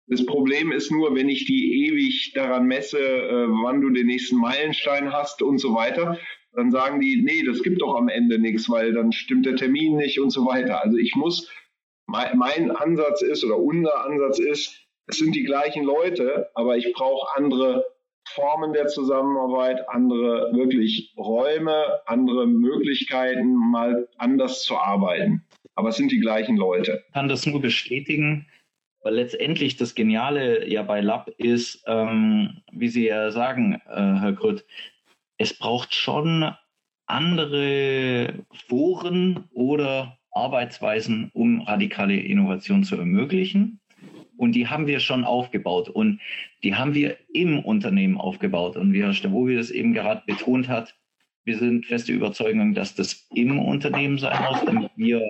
[0.08, 4.36] Das Problem ist nur, wenn ich die ewig daran messe, äh, wann du den nächsten
[4.36, 6.18] Meilenstein hast und so weiter,
[6.56, 9.96] dann sagen die, nee, das gibt doch am Ende nichts, weil dann stimmt der Termin
[9.96, 10.82] nicht und so weiter.
[10.82, 11.50] Also ich muss,
[12.06, 16.92] mein, mein Ansatz ist oder unser Ansatz ist, es sind die gleichen Leute, aber ich
[16.94, 17.84] brauche andere
[18.30, 25.44] Formen der Zusammenarbeit, andere wirklich Räume, andere Möglichkeiten, mal anders zu arbeiten.
[25.74, 27.04] Aber es sind die gleichen Leute.
[27.06, 28.48] Ich kann das nur bestätigen,
[29.02, 34.32] weil letztendlich das Geniale ja bei Lab ist, ähm, wie Sie ja sagen, äh, Herr
[34.32, 34.64] Grütt,
[35.38, 36.54] es braucht schon
[37.06, 43.80] andere Foren oder Arbeitsweisen, um radikale Innovation zu ermöglichen.
[44.36, 46.20] Und die haben wir schon aufgebaut und
[46.62, 48.76] die haben wir im Unternehmen aufgebaut.
[48.76, 50.94] Und wie Herr Stavovi das eben gerade betont hat,
[51.44, 55.22] wir sind feste Überzeugung, dass das im Unternehmen sein muss, damit wir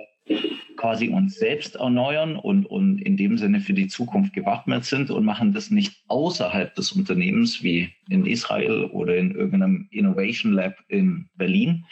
[0.77, 5.25] quasi uns selbst erneuern und, und in dem Sinne für die Zukunft gewappnet sind und
[5.25, 11.27] machen das nicht außerhalb des Unternehmens wie in Israel oder in irgendeinem Innovation Lab in
[11.35, 11.85] Berlin,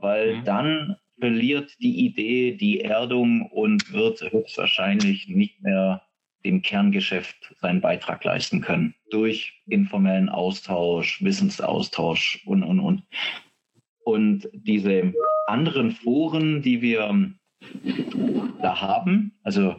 [0.00, 0.44] weil mhm.
[0.44, 6.02] dann verliert die Idee die Erdung und wird höchstwahrscheinlich nicht mehr
[6.44, 13.02] dem Kerngeschäft seinen Beitrag leisten können durch informellen Austausch, Wissensaustausch und, und, und.
[14.04, 15.14] Und diese
[15.46, 17.34] anderen Foren, die wir
[18.60, 19.32] da haben.
[19.42, 19.76] Also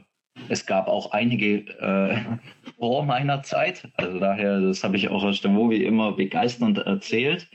[0.50, 2.18] es gab auch einige äh,
[2.78, 3.88] vor meiner Zeit.
[3.96, 7.48] Also daher, das habe ich auch aus Stavovi immer begeisternd erzählt.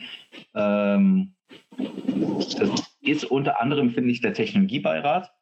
[0.54, 1.34] Ähm,
[1.76, 5.32] das ist unter anderem, finde ich, der Technologiebeirat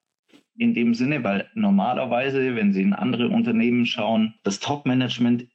[0.59, 5.47] in dem Sinne, weil normalerweise, wenn Sie in andere Unternehmen schauen, das Top-Management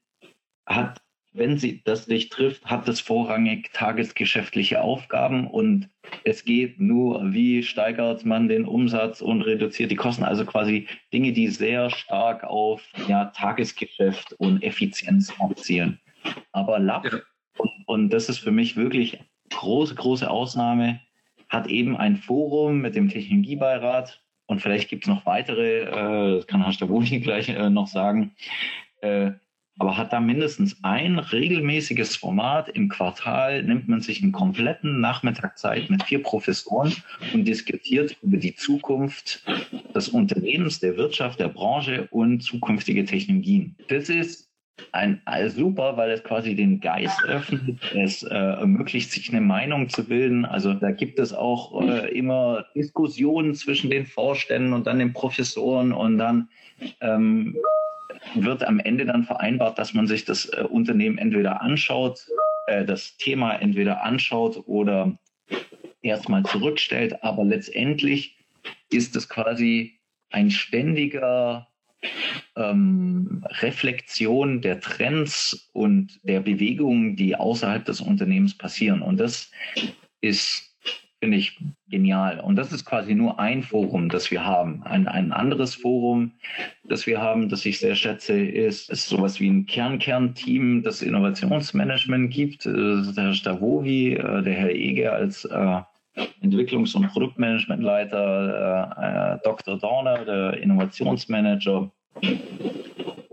[0.65, 1.02] hat,
[1.33, 5.89] wenn sie das nicht trifft, hat es vorrangig tagesgeschäftliche Aufgaben und
[6.23, 10.23] es geht nur, wie steigert man den Umsatz und reduziert die Kosten.
[10.23, 15.99] Also quasi Dinge, die sehr stark auf ja, Tagesgeschäft und Effizienz abzielen.
[16.51, 17.19] Aber Lab, ja.
[17.57, 19.19] und, und das ist für mich wirklich
[19.49, 21.01] große, große Ausnahme,
[21.49, 26.47] hat eben ein Forum mit dem Technologiebeirat und vielleicht gibt es noch weitere, äh, das
[26.47, 28.35] kann Herr Stabuni gleich äh, noch sagen,
[29.01, 29.31] äh,
[29.79, 35.57] aber hat da mindestens ein regelmäßiges Format im Quartal, nimmt man sich einen kompletten Nachmittag
[35.57, 36.93] Zeit mit vier Professoren
[37.33, 39.43] und diskutiert über die Zukunft
[39.95, 43.75] des Unternehmens, der Wirtschaft, der Branche und zukünftige Technologien.
[43.87, 44.53] Das ist
[44.91, 47.79] ein also super, weil es quasi den Geist öffnet.
[47.95, 50.45] Es äh, ermöglicht, sich eine Meinung zu bilden.
[50.45, 55.93] Also da gibt es auch äh, immer Diskussionen zwischen den Vorständen und dann den Professoren
[55.93, 56.49] und dann
[57.01, 57.55] ähm,
[58.35, 62.25] wird am Ende dann vereinbart, dass man sich das äh, Unternehmen entweder anschaut,
[62.67, 65.17] äh, das Thema entweder anschaut oder
[66.01, 67.23] erstmal zurückstellt.
[67.23, 68.37] Aber letztendlich
[68.89, 69.99] ist es quasi
[70.29, 71.67] ein ständiger
[72.55, 79.01] ähm, Reflexion der Trends und der Bewegungen, die außerhalb des Unternehmens passieren.
[79.01, 79.51] Und das
[80.21, 80.72] ist
[81.23, 81.57] finde ich
[81.89, 82.41] genial.
[82.41, 84.83] Und das ist quasi nur ein Forum, das wir haben.
[84.83, 86.33] Ein, ein anderes Forum,
[86.83, 92.29] das wir haben, das ich sehr schätze, ist, ist sowas wie ein Kern-Kern-Team, das Innovationsmanagement
[92.29, 92.65] gibt.
[92.65, 95.79] Das ist der Herr Stavovi, äh, der Herr Ege als äh,
[96.41, 99.79] Entwicklungs- und Produktmanagementleiter, äh, Dr.
[99.79, 101.89] Dorner, der Innovationsmanager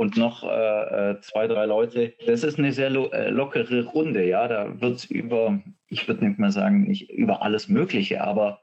[0.01, 2.15] und noch äh, äh, zwei, drei Leute.
[2.27, 4.49] Das ist eine sehr lo äh, lockere Runde, ja.
[4.49, 8.63] Da wird es über, ich würde nicht mal sagen, nicht über alles Mögliche, aber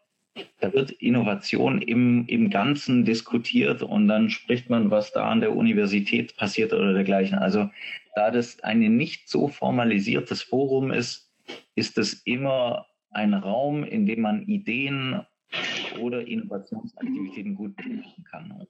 [0.62, 5.56] da wird Innovation im, im Ganzen diskutiert und dann spricht man, was da an der
[5.56, 7.38] Universität passiert oder dergleichen.
[7.38, 7.70] Also
[8.16, 11.32] da das ein nicht so formalisiertes Forum ist,
[11.76, 15.22] ist es immer ein Raum, in dem man Ideen
[16.00, 18.66] oder Innovationsaktivitäten gut benutzen kann.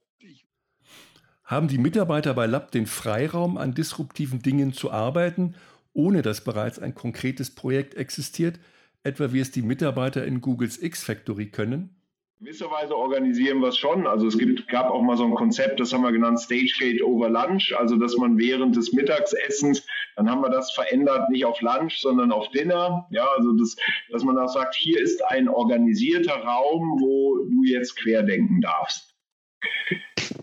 [1.48, 5.54] Haben die Mitarbeiter bei Lab den Freiraum, an disruptiven Dingen zu arbeiten,
[5.94, 8.60] ohne dass bereits ein konkretes Projekt existiert,
[9.02, 11.96] etwa wie es die Mitarbeiter in Googles X-Factory können?
[12.38, 14.06] Gewisserweise organisieren wir es schon.
[14.06, 17.30] Also es gibt, gab auch mal so ein Konzept, das haben wir genannt Stagegate over
[17.30, 21.96] Lunch, also dass man während des Mittagsessens, dann haben wir das verändert, nicht auf Lunch,
[21.98, 23.08] sondern auf Dinner.
[23.10, 23.74] Ja, also das,
[24.10, 29.14] dass man auch sagt, hier ist ein organisierter Raum, wo du jetzt querdenken darfst.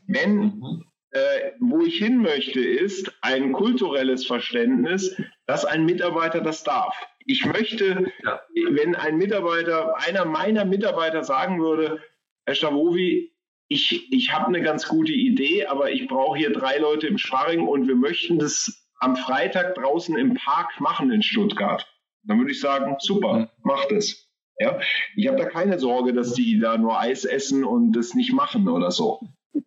[0.07, 0.83] Wenn mhm
[1.15, 6.93] äh, wo ich hin möchte, ist ein kulturelles Verständnis, dass ein Mitarbeiter das darf.
[7.25, 8.41] Ich möchte, ja.
[8.71, 12.03] wenn ein Mitarbeiter, einer meiner Mitarbeiter sagen würde,
[12.45, 13.33] Herr Stavovi,
[13.69, 17.65] ich, ich habe eine ganz gute Idee, aber ich brauche hier drei Leute im Sparring
[17.65, 21.87] und wir möchten das am Freitag draußen im Park machen in Stuttgart.
[22.23, 23.47] Dann würde ich sagen, super, mhm.
[23.63, 24.29] macht es.
[24.59, 24.79] Ja,
[25.15, 28.67] ich habe da keine Sorge, dass die da nur Eis essen und das nicht machen
[28.67, 29.21] oder so.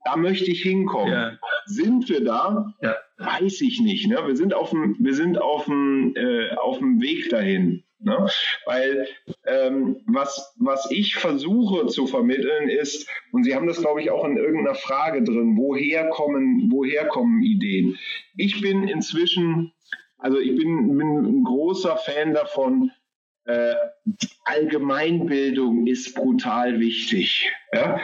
[0.05, 1.13] Da möchte ich hinkommen.
[1.13, 1.39] Ja.
[1.67, 2.75] Sind wir da?
[2.83, 2.97] Ja.
[3.19, 4.07] Weiß ich nicht.
[4.09, 4.19] Ne?
[4.27, 7.85] Wir sind auf dem, wir sind auf dem, äh, auf dem Weg dahin.
[8.01, 8.29] Ne?
[8.67, 9.09] Weil
[9.47, 14.25] ähm, was, was ich versuche zu vermitteln ist, und Sie haben das, glaube ich, auch
[14.25, 17.99] in irgendeiner Frage drin, woher kommen, woher kommen Ideen?
[18.37, 19.73] Ich bin inzwischen,
[20.17, 22.93] also ich bin, bin ein großer Fan davon,
[23.47, 23.75] äh,
[24.45, 27.51] Allgemeinbildung ist brutal wichtig.
[27.73, 28.01] Ja?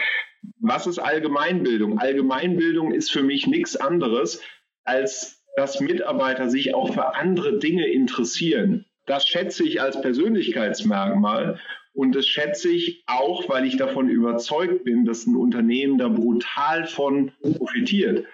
[0.60, 1.98] Was ist Allgemeinbildung?
[1.98, 4.42] Allgemeinbildung ist für mich nichts anderes,
[4.84, 8.86] als dass Mitarbeiter sich auch für andere Dinge interessieren.
[9.06, 11.60] Das schätze ich als Persönlichkeitsmerkmal
[11.92, 16.86] und das schätze ich auch, weil ich davon überzeugt bin, dass ein Unternehmen da brutal
[16.86, 18.26] von profitiert.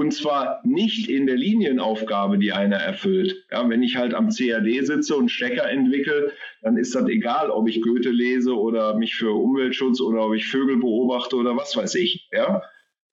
[0.00, 3.44] Und zwar nicht in der Linienaufgabe, die einer erfüllt.
[3.50, 6.32] Ja, wenn ich halt am CAD sitze und Stecker entwickle,
[6.62, 10.46] dann ist das egal, ob ich Goethe lese oder mich für Umweltschutz oder ob ich
[10.46, 12.30] Vögel beobachte oder was weiß ich.
[12.32, 12.62] Ja?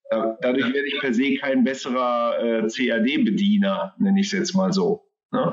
[0.10, 5.04] Dadurch werde ich per se kein besserer äh, CAD-Bediener, nenne ich es jetzt mal so.
[5.34, 5.52] Ne?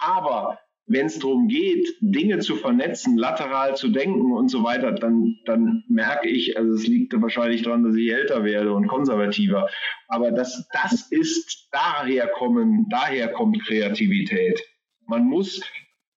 [0.00, 5.38] Aber wenn es darum geht, Dinge zu vernetzen, lateral zu denken und so weiter, dann,
[5.46, 9.68] dann merke ich, also es liegt wahrscheinlich daran, dass ich älter werde und konservativer,
[10.08, 14.60] aber das, das ist, daher kommen, daher kommt Kreativität.
[15.06, 15.62] Man muss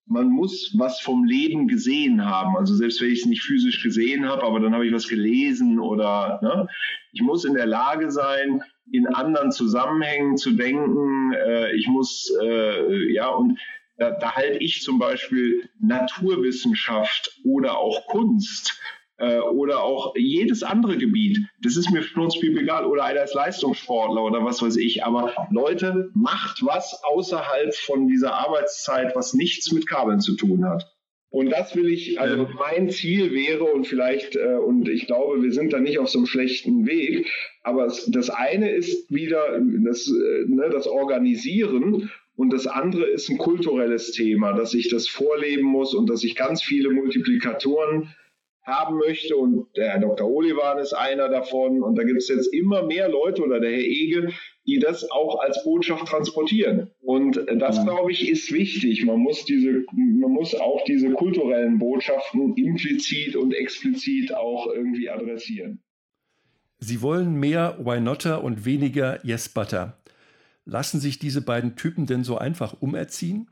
[0.10, 2.56] man muss was vom Leben gesehen haben.
[2.58, 5.80] Also selbst wenn ich es nicht physisch gesehen habe, aber dann habe ich was gelesen
[5.80, 6.68] oder ne?
[7.12, 11.34] ich muss in der Lage sein, in anderen Zusammenhängen zu denken.
[11.34, 13.60] Äh, ich muss äh, ja und
[13.98, 18.80] da, da halte ich zum Beispiel Naturwissenschaft oder auch Kunst
[19.18, 21.40] äh, oder auch jedes andere Gebiet.
[21.62, 22.86] Das ist mir schnurzpiep egal.
[22.86, 25.04] Oder einer ist Leistungssportler oder was weiß ich.
[25.04, 30.94] Aber Leute, macht was außerhalb von dieser Arbeitszeit, was nichts mit Kabeln zu tun hat.
[31.30, 35.52] Und das will ich, also mein Ziel wäre und vielleicht, äh, und ich glaube, wir
[35.52, 37.30] sind da nicht auf so einem schlechten Weg,
[37.64, 43.40] aber das eine ist wieder das, äh, ne, das Organisieren und das andere ist ein
[43.40, 48.14] kulturelles Thema, dass ich das vorleben muss und dass ich ganz viele Multiplikatoren
[48.62, 49.36] haben möchte.
[49.36, 50.30] Und der Herr Dr.
[50.30, 51.82] Olivan ist einer davon.
[51.82, 54.32] Und da gibt es jetzt immer mehr Leute oder der Herr Ege,
[54.68, 56.92] die das auch als Botschaft transportieren.
[57.02, 59.04] Und das, glaube ich, ist wichtig.
[59.04, 65.82] Man muss diese, man muss auch diese kulturellen Botschaften implizit und explizit auch irgendwie adressieren.
[66.78, 69.98] Sie wollen mehr Why Notter und weniger Yes Butter.
[70.68, 73.48] Lassen sich diese beiden Typen denn so einfach umerziehen?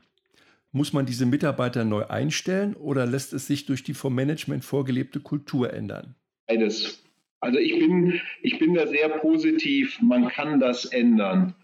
[0.70, 5.20] Muss man diese Mitarbeiter neu einstellen oder lässt es sich durch die vom Management vorgelebte
[5.20, 6.14] Kultur ändern?
[6.46, 7.02] Beides.
[7.40, 11.54] Also ich bin, ich bin da sehr positiv, man kann das ändern.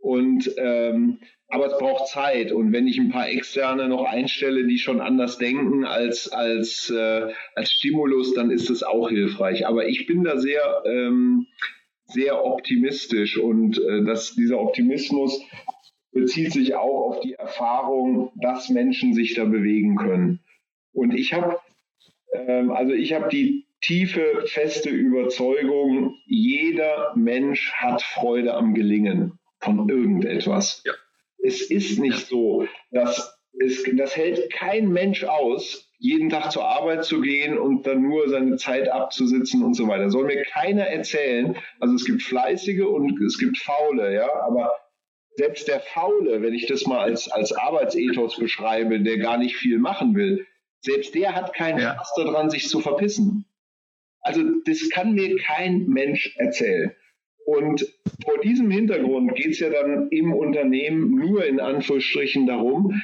[0.00, 2.50] Und ähm, aber es braucht Zeit.
[2.50, 7.32] Und wenn ich ein paar Externe noch einstelle, die schon anders denken als, als, äh,
[7.54, 9.66] als Stimulus, dann ist es auch hilfreich.
[9.66, 11.46] Aber ich bin da sehr, ähm,
[12.08, 15.40] sehr optimistisch und äh, dass dieser Optimismus
[16.12, 20.40] bezieht sich auch auf die Erfahrung, dass Menschen sich da bewegen können.
[20.92, 21.58] Und ich habe
[22.32, 29.88] ähm, also ich habe die tiefe, feste Überzeugung, jeder Mensch hat Freude am Gelingen von
[29.88, 30.82] irgendetwas.
[30.84, 30.92] Ja.
[31.38, 37.04] Es ist nicht so, dass es, das hält kein Mensch aus, jeden Tag zur Arbeit
[37.04, 40.10] zu gehen und dann nur seine Zeit abzusitzen und so weiter.
[40.10, 41.56] Soll mir keiner erzählen.
[41.80, 44.72] Also es gibt Fleißige und es gibt Faule, ja, aber
[45.34, 49.78] selbst der Faule, wenn ich das mal als, als Arbeitsethos beschreibe, der gar nicht viel
[49.78, 50.46] machen will,
[50.80, 51.94] selbst der hat keinen ja.
[51.94, 53.44] Spaß daran, sich zu verpissen.
[54.20, 56.94] Also das kann mir kein Mensch erzählen.
[57.46, 57.86] Und
[58.24, 63.00] vor diesem Hintergrund geht es ja dann im Unternehmen nur in Anführungsstrichen darum,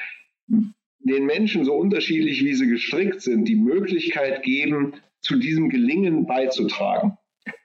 [1.04, 7.16] den Menschen, so unterschiedlich wie sie gestrickt sind, die Möglichkeit geben, zu diesem Gelingen beizutragen.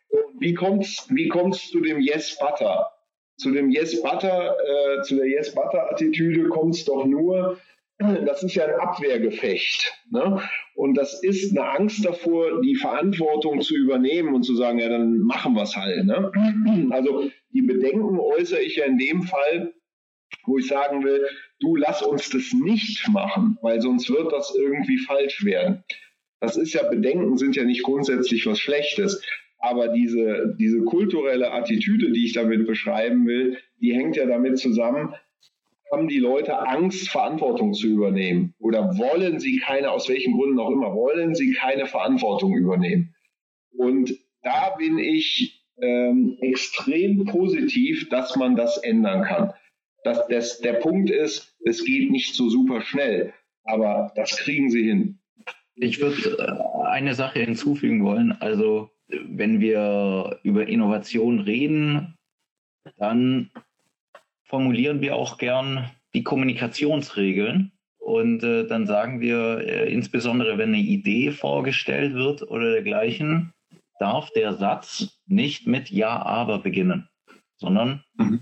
[0.10, 2.91] Und wie kommt es wie kommt's zu dem Yes Butter?
[3.39, 7.58] zu dem Yes Butter, äh, zu der Yes Butter Attitüde kommt es doch nur,
[7.97, 9.93] das ist ja ein Abwehrgefecht.
[10.12, 10.41] Ne?
[10.75, 15.19] Und das ist eine Angst davor, die Verantwortung zu übernehmen und zu sagen, ja, dann
[15.19, 16.06] machen wir es halt.
[16.06, 16.32] Ne?
[16.91, 19.73] Also die Bedenken äußere ich ja in dem Fall,
[20.45, 21.25] wo ich sagen will,
[21.60, 25.84] du lass uns das nicht machen, weil sonst wird das irgendwie falsch werden.
[26.39, 29.22] Das ist ja, Bedenken sind ja nicht grundsätzlich was Schlechtes.
[29.60, 35.13] Aber diese, diese kulturelle Attitüde, die ich damit beschreiben will, die hängt ja damit zusammen,
[35.91, 38.54] haben die Leute Angst, Verantwortung zu übernehmen?
[38.60, 43.13] Oder wollen sie keine, aus welchen Gründen auch immer, wollen sie keine Verantwortung übernehmen?
[43.76, 49.54] Und da bin ich ähm, extrem positiv, dass man das ändern kann.
[50.04, 53.34] Dass das, der Punkt ist, es geht nicht so super schnell,
[53.64, 55.20] aber das kriegen sie hin.
[55.76, 58.34] Ich würde äh, eine Sache hinzufügen wollen.
[58.34, 62.16] Also wenn wir über Innovation reden,
[62.98, 63.52] dann
[64.44, 67.72] formulieren wir auch gern die Kommunikationsregeln.
[67.98, 73.54] Und äh, dann sagen wir, äh, insbesondere wenn eine Idee vorgestellt wird oder dergleichen,
[74.00, 77.08] darf der Satz nicht mit Ja, aber beginnen,
[77.58, 78.42] sondern mhm.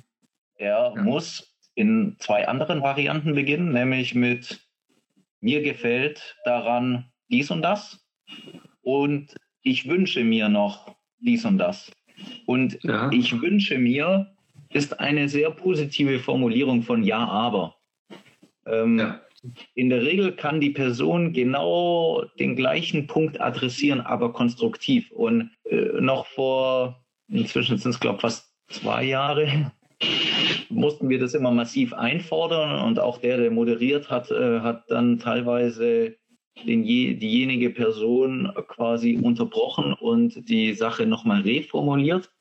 [0.57, 1.01] Er ja.
[1.01, 4.67] muss in zwei anderen Varianten beginnen, nämlich mit
[5.39, 8.03] mir gefällt daran dies und das
[8.81, 11.91] und ich wünsche mir noch dies und das.
[12.45, 13.11] Und ja.
[13.11, 14.33] ich wünsche mir
[14.69, 17.75] ist eine sehr positive Formulierung von Ja, aber.
[18.65, 19.21] Ähm, ja.
[19.75, 25.11] In der Regel kann die Person genau den gleichen Punkt adressieren, aber konstruktiv.
[25.11, 29.71] Und äh, noch vor, inzwischen sind es, glaube ich, fast zwei Jahre,
[30.69, 32.81] mussten wir das immer massiv einfordern.
[32.85, 36.15] Und auch der, der moderiert hat, äh, hat dann teilweise
[36.65, 42.31] den je, diejenige Person quasi unterbrochen und die Sache nochmal reformuliert.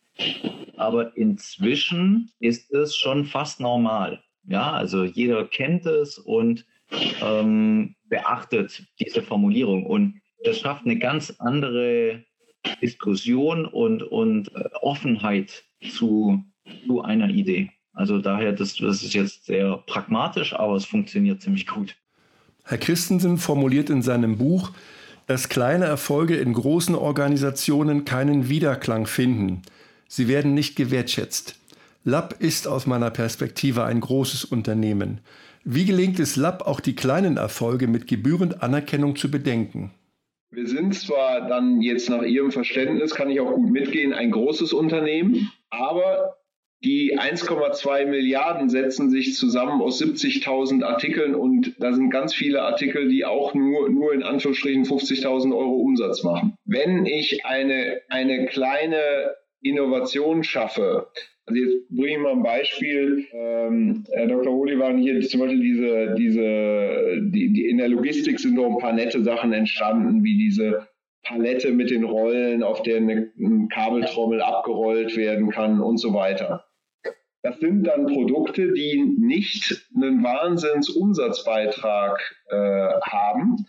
[0.77, 4.23] Aber inzwischen ist es schon fast normal.
[4.49, 6.65] Ja, also jeder kennt es und
[7.23, 9.85] ähm, beachtet diese Formulierung.
[9.85, 12.25] Und das schafft eine ganz andere
[12.81, 16.45] Diskussion und, und äh, Offenheit zu,
[16.87, 17.71] zu einer Idee.
[17.93, 21.97] Also daher, das, das ist jetzt sehr pragmatisch, aber es funktioniert ziemlich gut.
[22.65, 24.73] Herr Christensen formuliert in seinem Buch,
[25.27, 29.63] dass kleine Erfolge in großen Organisationen keinen Widerklang finden.
[30.09, 31.59] Sie werden nicht gewertschätzt.
[32.05, 35.21] Lab ist aus meiner Perspektive ein großes Unternehmen.
[35.65, 39.91] Wie gelingt es Lab, auch die kleinen Erfolge mit gebührend Anerkennung zu bedenken?
[40.51, 44.73] Wir sind zwar dann jetzt nach Ihrem Verständnis, kann ich auch gut mitgehen, ein großes
[44.73, 46.36] Unternehmen, aber
[46.87, 53.09] die 1,2 Milliarden setzen sich zusammen aus 70.000 Artikeln und da sind ganz viele Artikel,
[53.09, 56.55] die auch nur, nur in Anführungsstrichen 50.000 Euro Umsatz machen.
[56.65, 61.09] Wenn ich eine, eine kleine Innovation schaffe,
[61.47, 63.27] also jetzt bringe ich mal ein Beispiel.
[63.33, 64.53] Ähm, Herr Dr.
[64.53, 68.79] Holi waren hier zum Beispiel diese, diese, die, die, in der Logistik sind noch ein
[68.79, 70.87] paar nette Sachen entstanden, wie diese
[71.25, 73.33] Palette mit den Rollen, auf der eine
[73.73, 76.66] Kabeltrommel abgerollt werden kann und so weiter.
[77.47, 82.19] Das sind dann Produkte, die nicht einen Wahnsinnsumsatzbeitrag
[82.49, 83.65] äh, haben,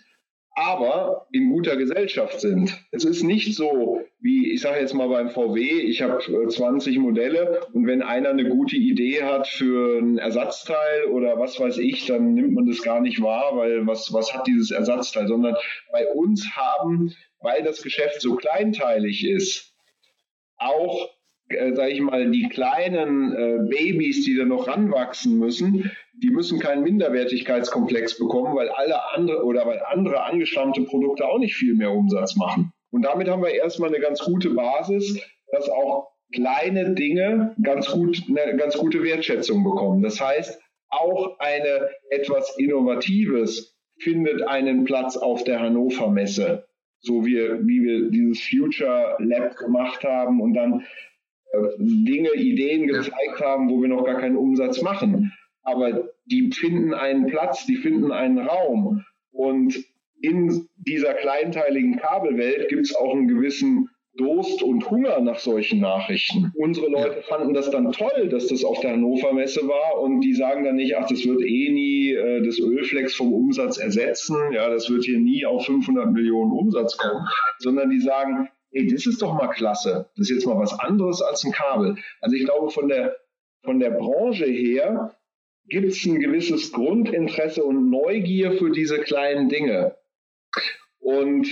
[0.56, 2.76] aber in guter Gesellschaft sind.
[2.92, 6.18] Es ist nicht so, wie ich sage jetzt mal beim VW, ich habe
[6.50, 11.60] 20 äh, Modelle und wenn einer eine gute Idee hat für ein Ersatzteil oder was
[11.60, 15.28] weiß ich, dann nimmt man das gar nicht wahr, weil was, was hat dieses Ersatzteil,
[15.28, 15.56] sondern
[15.92, 19.76] bei uns haben, weil das Geschäft so kleinteilig ist,
[20.58, 21.17] auch
[21.50, 26.60] äh, sage ich mal, die kleinen äh, Babys, die da noch ranwachsen müssen, die müssen
[26.60, 31.92] keinen Minderwertigkeitskomplex bekommen, weil alle andere oder weil andere angestammte Produkte auch nicht viel mehr
[31.92, 32.72] Umsatz machen.
[32.92, 35.22] Und damit haben wir erstmal eine ganz gute Basis,
[35.52, 40.02] dass auch kleine Dinge ganz gut, eine ganz gute Wertschätzung bekommen.
[40.02, 46.68] Das heißt, auch eine etwas Innovatives findet einen Platz auf der Hannover Messe.
[47.00, 50.86] So wie, wie wir dieses Future Lab gemacht haben und dann
[51.78, 55.32] Dinge, Ideen gezeigt haben, wo wir noch gar keinen Umsatz machen.
[55.64, 59.04] Aber die finden einen Platz, die finden einen Raum.
[59.32, 59.76] Und
[60.22, 66.52] in dieser kleinteiligen Kabelwelt gibt es auch einen gewissen Durst und Hunger nach solchen Nachrichten.
[66.56, 70.34] Unsere Leute fanden das dann toll, dass das auf der Hannover Messe war und die
[70.34, 74.70] sagen dann nicht, ach, das wird eh nie äh, das Ölflex vom Umsatz ersetzen, ja,
[74.70, 77.28] das wird hier nie auf 500 Millionen Umsatz kommen,
[77.60, 80.10] sondern die sagen, ey, das ist doch mal klasse.
[80.16, 81.96] Das ist jetzt mal was anderes als ein Kabel.
[82.22, 83.16] Also ich glaube, von der,
[83.64, 85.16] von der Branche her
[85.68, 89.96] gibt es ein gewisses Grundinteresse und Neugier für diese kleinen Dinge.
[91.00, 91.48] Und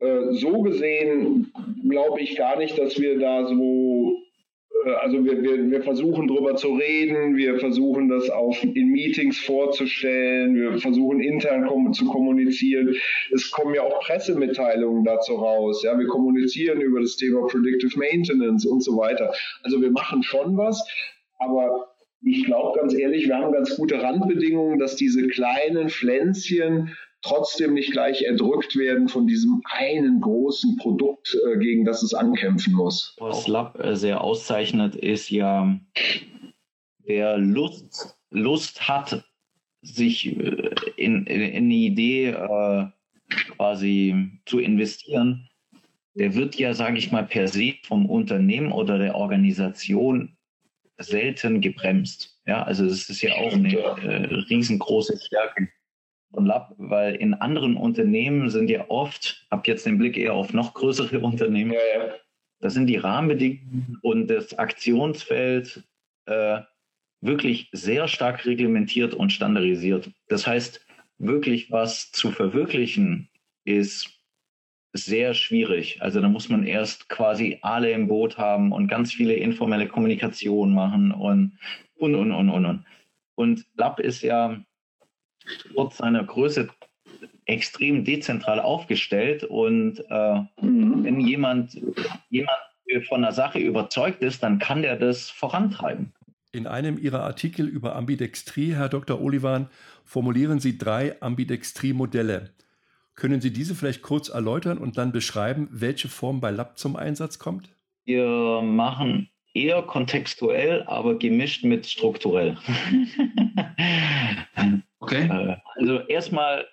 [0.00, 1.52] äh, so gesehen
[1.88, 4.23] glaube ich gar nicht, dass wir da so
[4.86, 10.54] also wir, wir, wir versuchen drüber zu reden, wir versuchen das auf, in Meetings vorzustellen,
[10.54, 12.94] wir versuchen intern kom zu kommunizieren.
[13.32, 15.82] Es kommen ja auch Pressemitteilungen dazu raus.
[15.82, 19.32] Ja, wir kommunizieren über das Thema Predictive Maintenance und so weiter.
[19.62, 20.86] Also wir machen schon was,
[21.38, 21.94] aber
[22.26, 27.92] ich glaube ganz ehrlich, wir haben ganz gute Randbedingungen, dass diese kleinen Pflänzchen trotzdem nicht
[27.92, 33.16] gleich erdrückt werden von diesem einen großen Produkt, äh, gegen das es ankämpfen muss.
[33.18, 35.78] Was Lab äh, sehr auszeichnet, ist ja,
[36.98, 39.24] wer Lust, Lust hat,
[39.82, 42.86] sich äh, in, in, in eine Idee äh,
[43.56, 45.48] quasi zu investieren,
[46.14, 50.36] der wird ja, sage ich mal, per se vom Unternehmen oder der Organisation
[50.98, 52.40] selten gebremst.
[52.46, 55.68] Ja, also das ist ja auch eine äh, riesengroße Stärke
[56.34, 60.52] von Lab, weil in anderen Unternehmen sind ja oft, habe jetzt den Blick eher auf
[60.52, 62.14] noch größere Unternehmen, ja, ja.
[62.60, 65.84] das sind die Rahmenbedingungen und das Aktionsfeld
[66.26, 66.60] äh,
[67.20, 70.10] wirklich sehr stark reglementiert und standardisiert.
[70.28, 70.84] Das heißt,
[71.18, 73.28] wirklich was zu verwirklichen
[73.64, 74.10] ist
[74.92, 76.02] sehr schwierig.
[76.02, 80.72] Also da muss man erst quasi alle im Boot haben und ganz viele informelle Kommunikation
[80.72, 81.58] machen und
[81.96, 82.64] und und und und.
[82.64, 82.84] Und,
[83.34, 84.60] und Lab ist ja
[85.74, 86.68] trotz seiner Größe
[87.46, 91.04] extrem dezentral aufgestellt und äh, mhm.
[91.04, 91.78] wenn jemand,
[92.30, 92.50] jemand
[93.08, 96.12] von der Sache überzeugt ist, dann kann der das vorantreiben.
[96.52, 99.20] In einem Ihrer Artikel über Ambidextrie, Herr Dr.
[99.20, 99.68] Olivan,
[100.04, 102.50] formulieren Sie drei Ambidextrie-Modelle.
[103.16, 107.38] Können Sie diese vielleicht kurz erläutern und dann beschreiben, welche Form bei Lab zum Einsatz
[107.38, 107.70] kommt?
[108.04, 112.56] Wir machen eher kontextuell, aber gemischt mit strukturell.
[115.04, 115.28] Okay.
[115.28, 116.66] Äh, also erstmal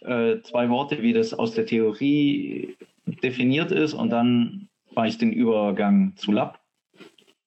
[0.00, 2.76] äh, zwei Worte, wie das aus der Theorie
[3.22, 6.58] definiert ist und dann mache ich den Übergang zu Lab.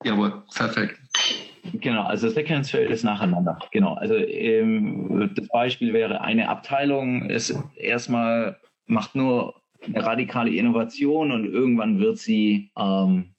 [0.05, 0.99] Jawohl, perfekt.
[1.73, 3.59] Genau, also Sequenzfeld ist nacheinander.
[3.71, 9.55] Genau, also ähm, das Beispiel wäre eine Abteilung ist erstmal macht nur
[9.85, 13.35] eine radikale Innovation und irgendwann wird sie ähm,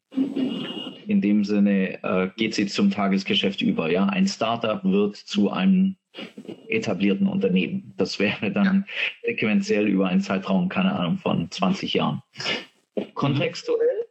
[1.09, 3.91] in dem Sinne äh, geht sie zum Tagesgeschäft über.
[3.91, 5.97] Ja, ein Startup wird zu einem
[6.69, 7.95] etablierten Unternehmen.
[7.97, 9.31] Das wäre dann ja.
[9.31, 12.23] sequenziell über einen Zeitraum, keine Ahnung, von 20 Jahren.
[13.15, 14.07] Kontextuell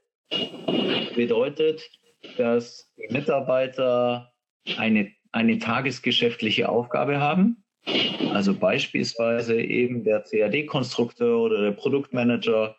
[1.15, 1.89] bedeutet,
[2.37, 4.31] dass die Mitarbeiter
[4.77, 7.64] eine, eine tagesgeschäftliche Aufgabe haben.
[8.33, 12.75] Also beispielsweise eben der CAD-Konstrukteur oder der Produktmanager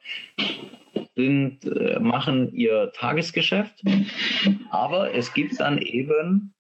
[1.15, 3.83] sind, äh, machen ihr Tagesgeschäft,
[4.71, 6.55] aber es gibt dann eben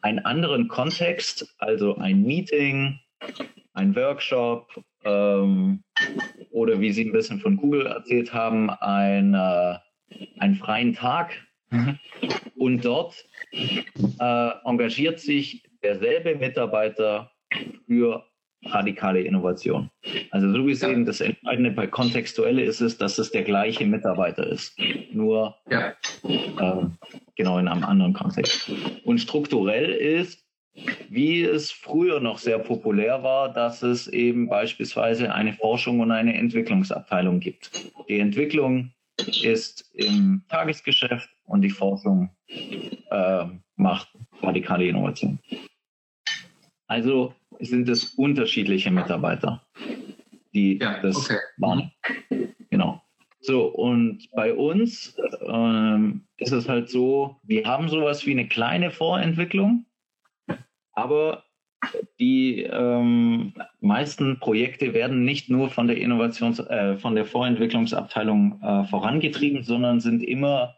[0.00, 2.98] einen anderen Kontext, also ein Meeting,
[3.74, 5.82] ein Workshop ähm,
[6.50, 9.78] oder wie Sie ein bisschen von Google erzählt haben, ein, äh,
[10.38, 11.32] einen freien Tag.
[12.56, 17.31] Und dort äh, engagiert sich derselbe Mitarbeiter
[17.86, 18.24] für
[18.64, 19.90] radikale Innovation.
[20.30, 21.06] Also so gesehen, ja.
[21.06, 24.78] das Entscheidende bei Kontextuelle ist es, dass es der gleiche Mitarbeiter ist,
[25.12, 25.94] nur ja.
[26.22, 26.86] äh,
[27.34, 28.70] genau in einem anderen Kontext.
[29.04, 30.44] Und strukturell ist,
[31.10, 36.34] wie es früher noch sehr populär war, dass es eben beispielsweise eine Forschung und eine
[36.34, 37.92] Entwicklungsabteilung gibt.
[38.08, 38.92] Die Entwicklung
[39.42, 42.30] ist im Tagesgeschäft und die Forschung
[43.10, 43.44] äh,
[43.76, 44.08] macht
[44.40, 45.38] radikale Innovation.
[46.86, 49.62] Also sind es unterschiedliche Mitarbeiter,
[50.54, 51.38] die ja, das okay.
[51.58, 51.90] waren.
[52.70, 53.02] Genau.
[53.40, 58.90] So, und bei uns ähm, ist es halt so, wir haben sowas wie eine kleine
[58.90, 59.84] Vorentwicklung,
[60.92, 61.44] aber
[62.20, 68.84] die ähm, meisten Projekte werden nicht nur von der Innovations-, äh, von der Vorentwicklungsabteilung äh,
[68.84, 70.76] vorangetrieben, sondern sind immer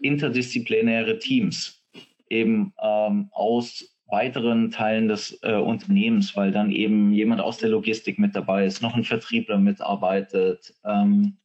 [0.00, 1.84] interdisziplinäre Teams
[2.28, 8.18] eben ähm, aus weiteren Teilen des äh, Unternehmens, weil dann eben jemand aus der Logistik
[8.18, 11.36] mit dabei ist, noch ein Vertriebler mitarbeitet, ähm,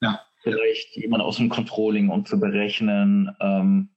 [0.00, 0.20] ja.
[0.42, 3.34] vielleicht jemand aus dem Controlling, um zu berechnen.
[3.40, 3.90] Ähm,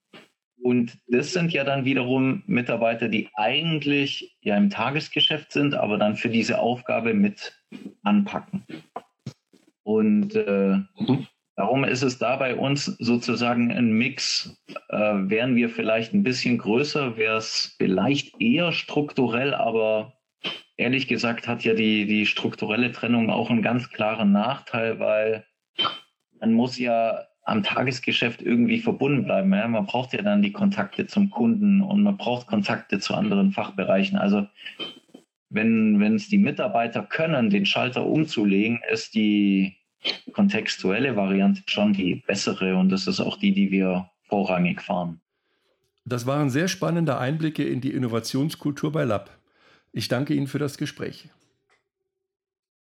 [0.61, 6.15] und das sind ja dann wiederum Mitarbeiter, die eigentlich ja im Tagesgeschäft sind, aber dann
[6.15, 7.57] für diese Aufgabe mit
[8.03, 8.65] anpacken.
[9.83, 11.27] Und äh, mhm.
[11.59, 14.57] Darum ist es da bei uns sozusagen ein Mix.
[14.87, 20.13] Äh, wären wir vielleicht ein bisschen größer, wäre es vielleicht eher strukturell, aber
[20.77, 25.43] ehrlich gesagt hat ja die, die strukturelle Trennung auch einen ganz klaren Nachteil, weil
[26.39, 29.53] man muss ja am Tagesgeschäft irgendwie verbunden bleiben.
[29.53, 29.67] Ja?
[29.67, 34.17] Man braucht ja dann die Kontakte zum Kunden und man braucht Kontakte zu anderen Fachbereichen.
[34.17, 34.47] Also
[35.49, 39.78] wenn, wenn es die Mitarbeiter können, den Schalter umzulegen, ist die
[40.33, 45.21] kontextuelle Variante schon die bessere und das ist auch die, die wir vorrangig fahren.
[46.05, 49.37] Das waren sehr spannende Einblicke in die Innovationskultur bei Lab.
[49.91, 51.29] Ich danke Ihnen für das Gespräch.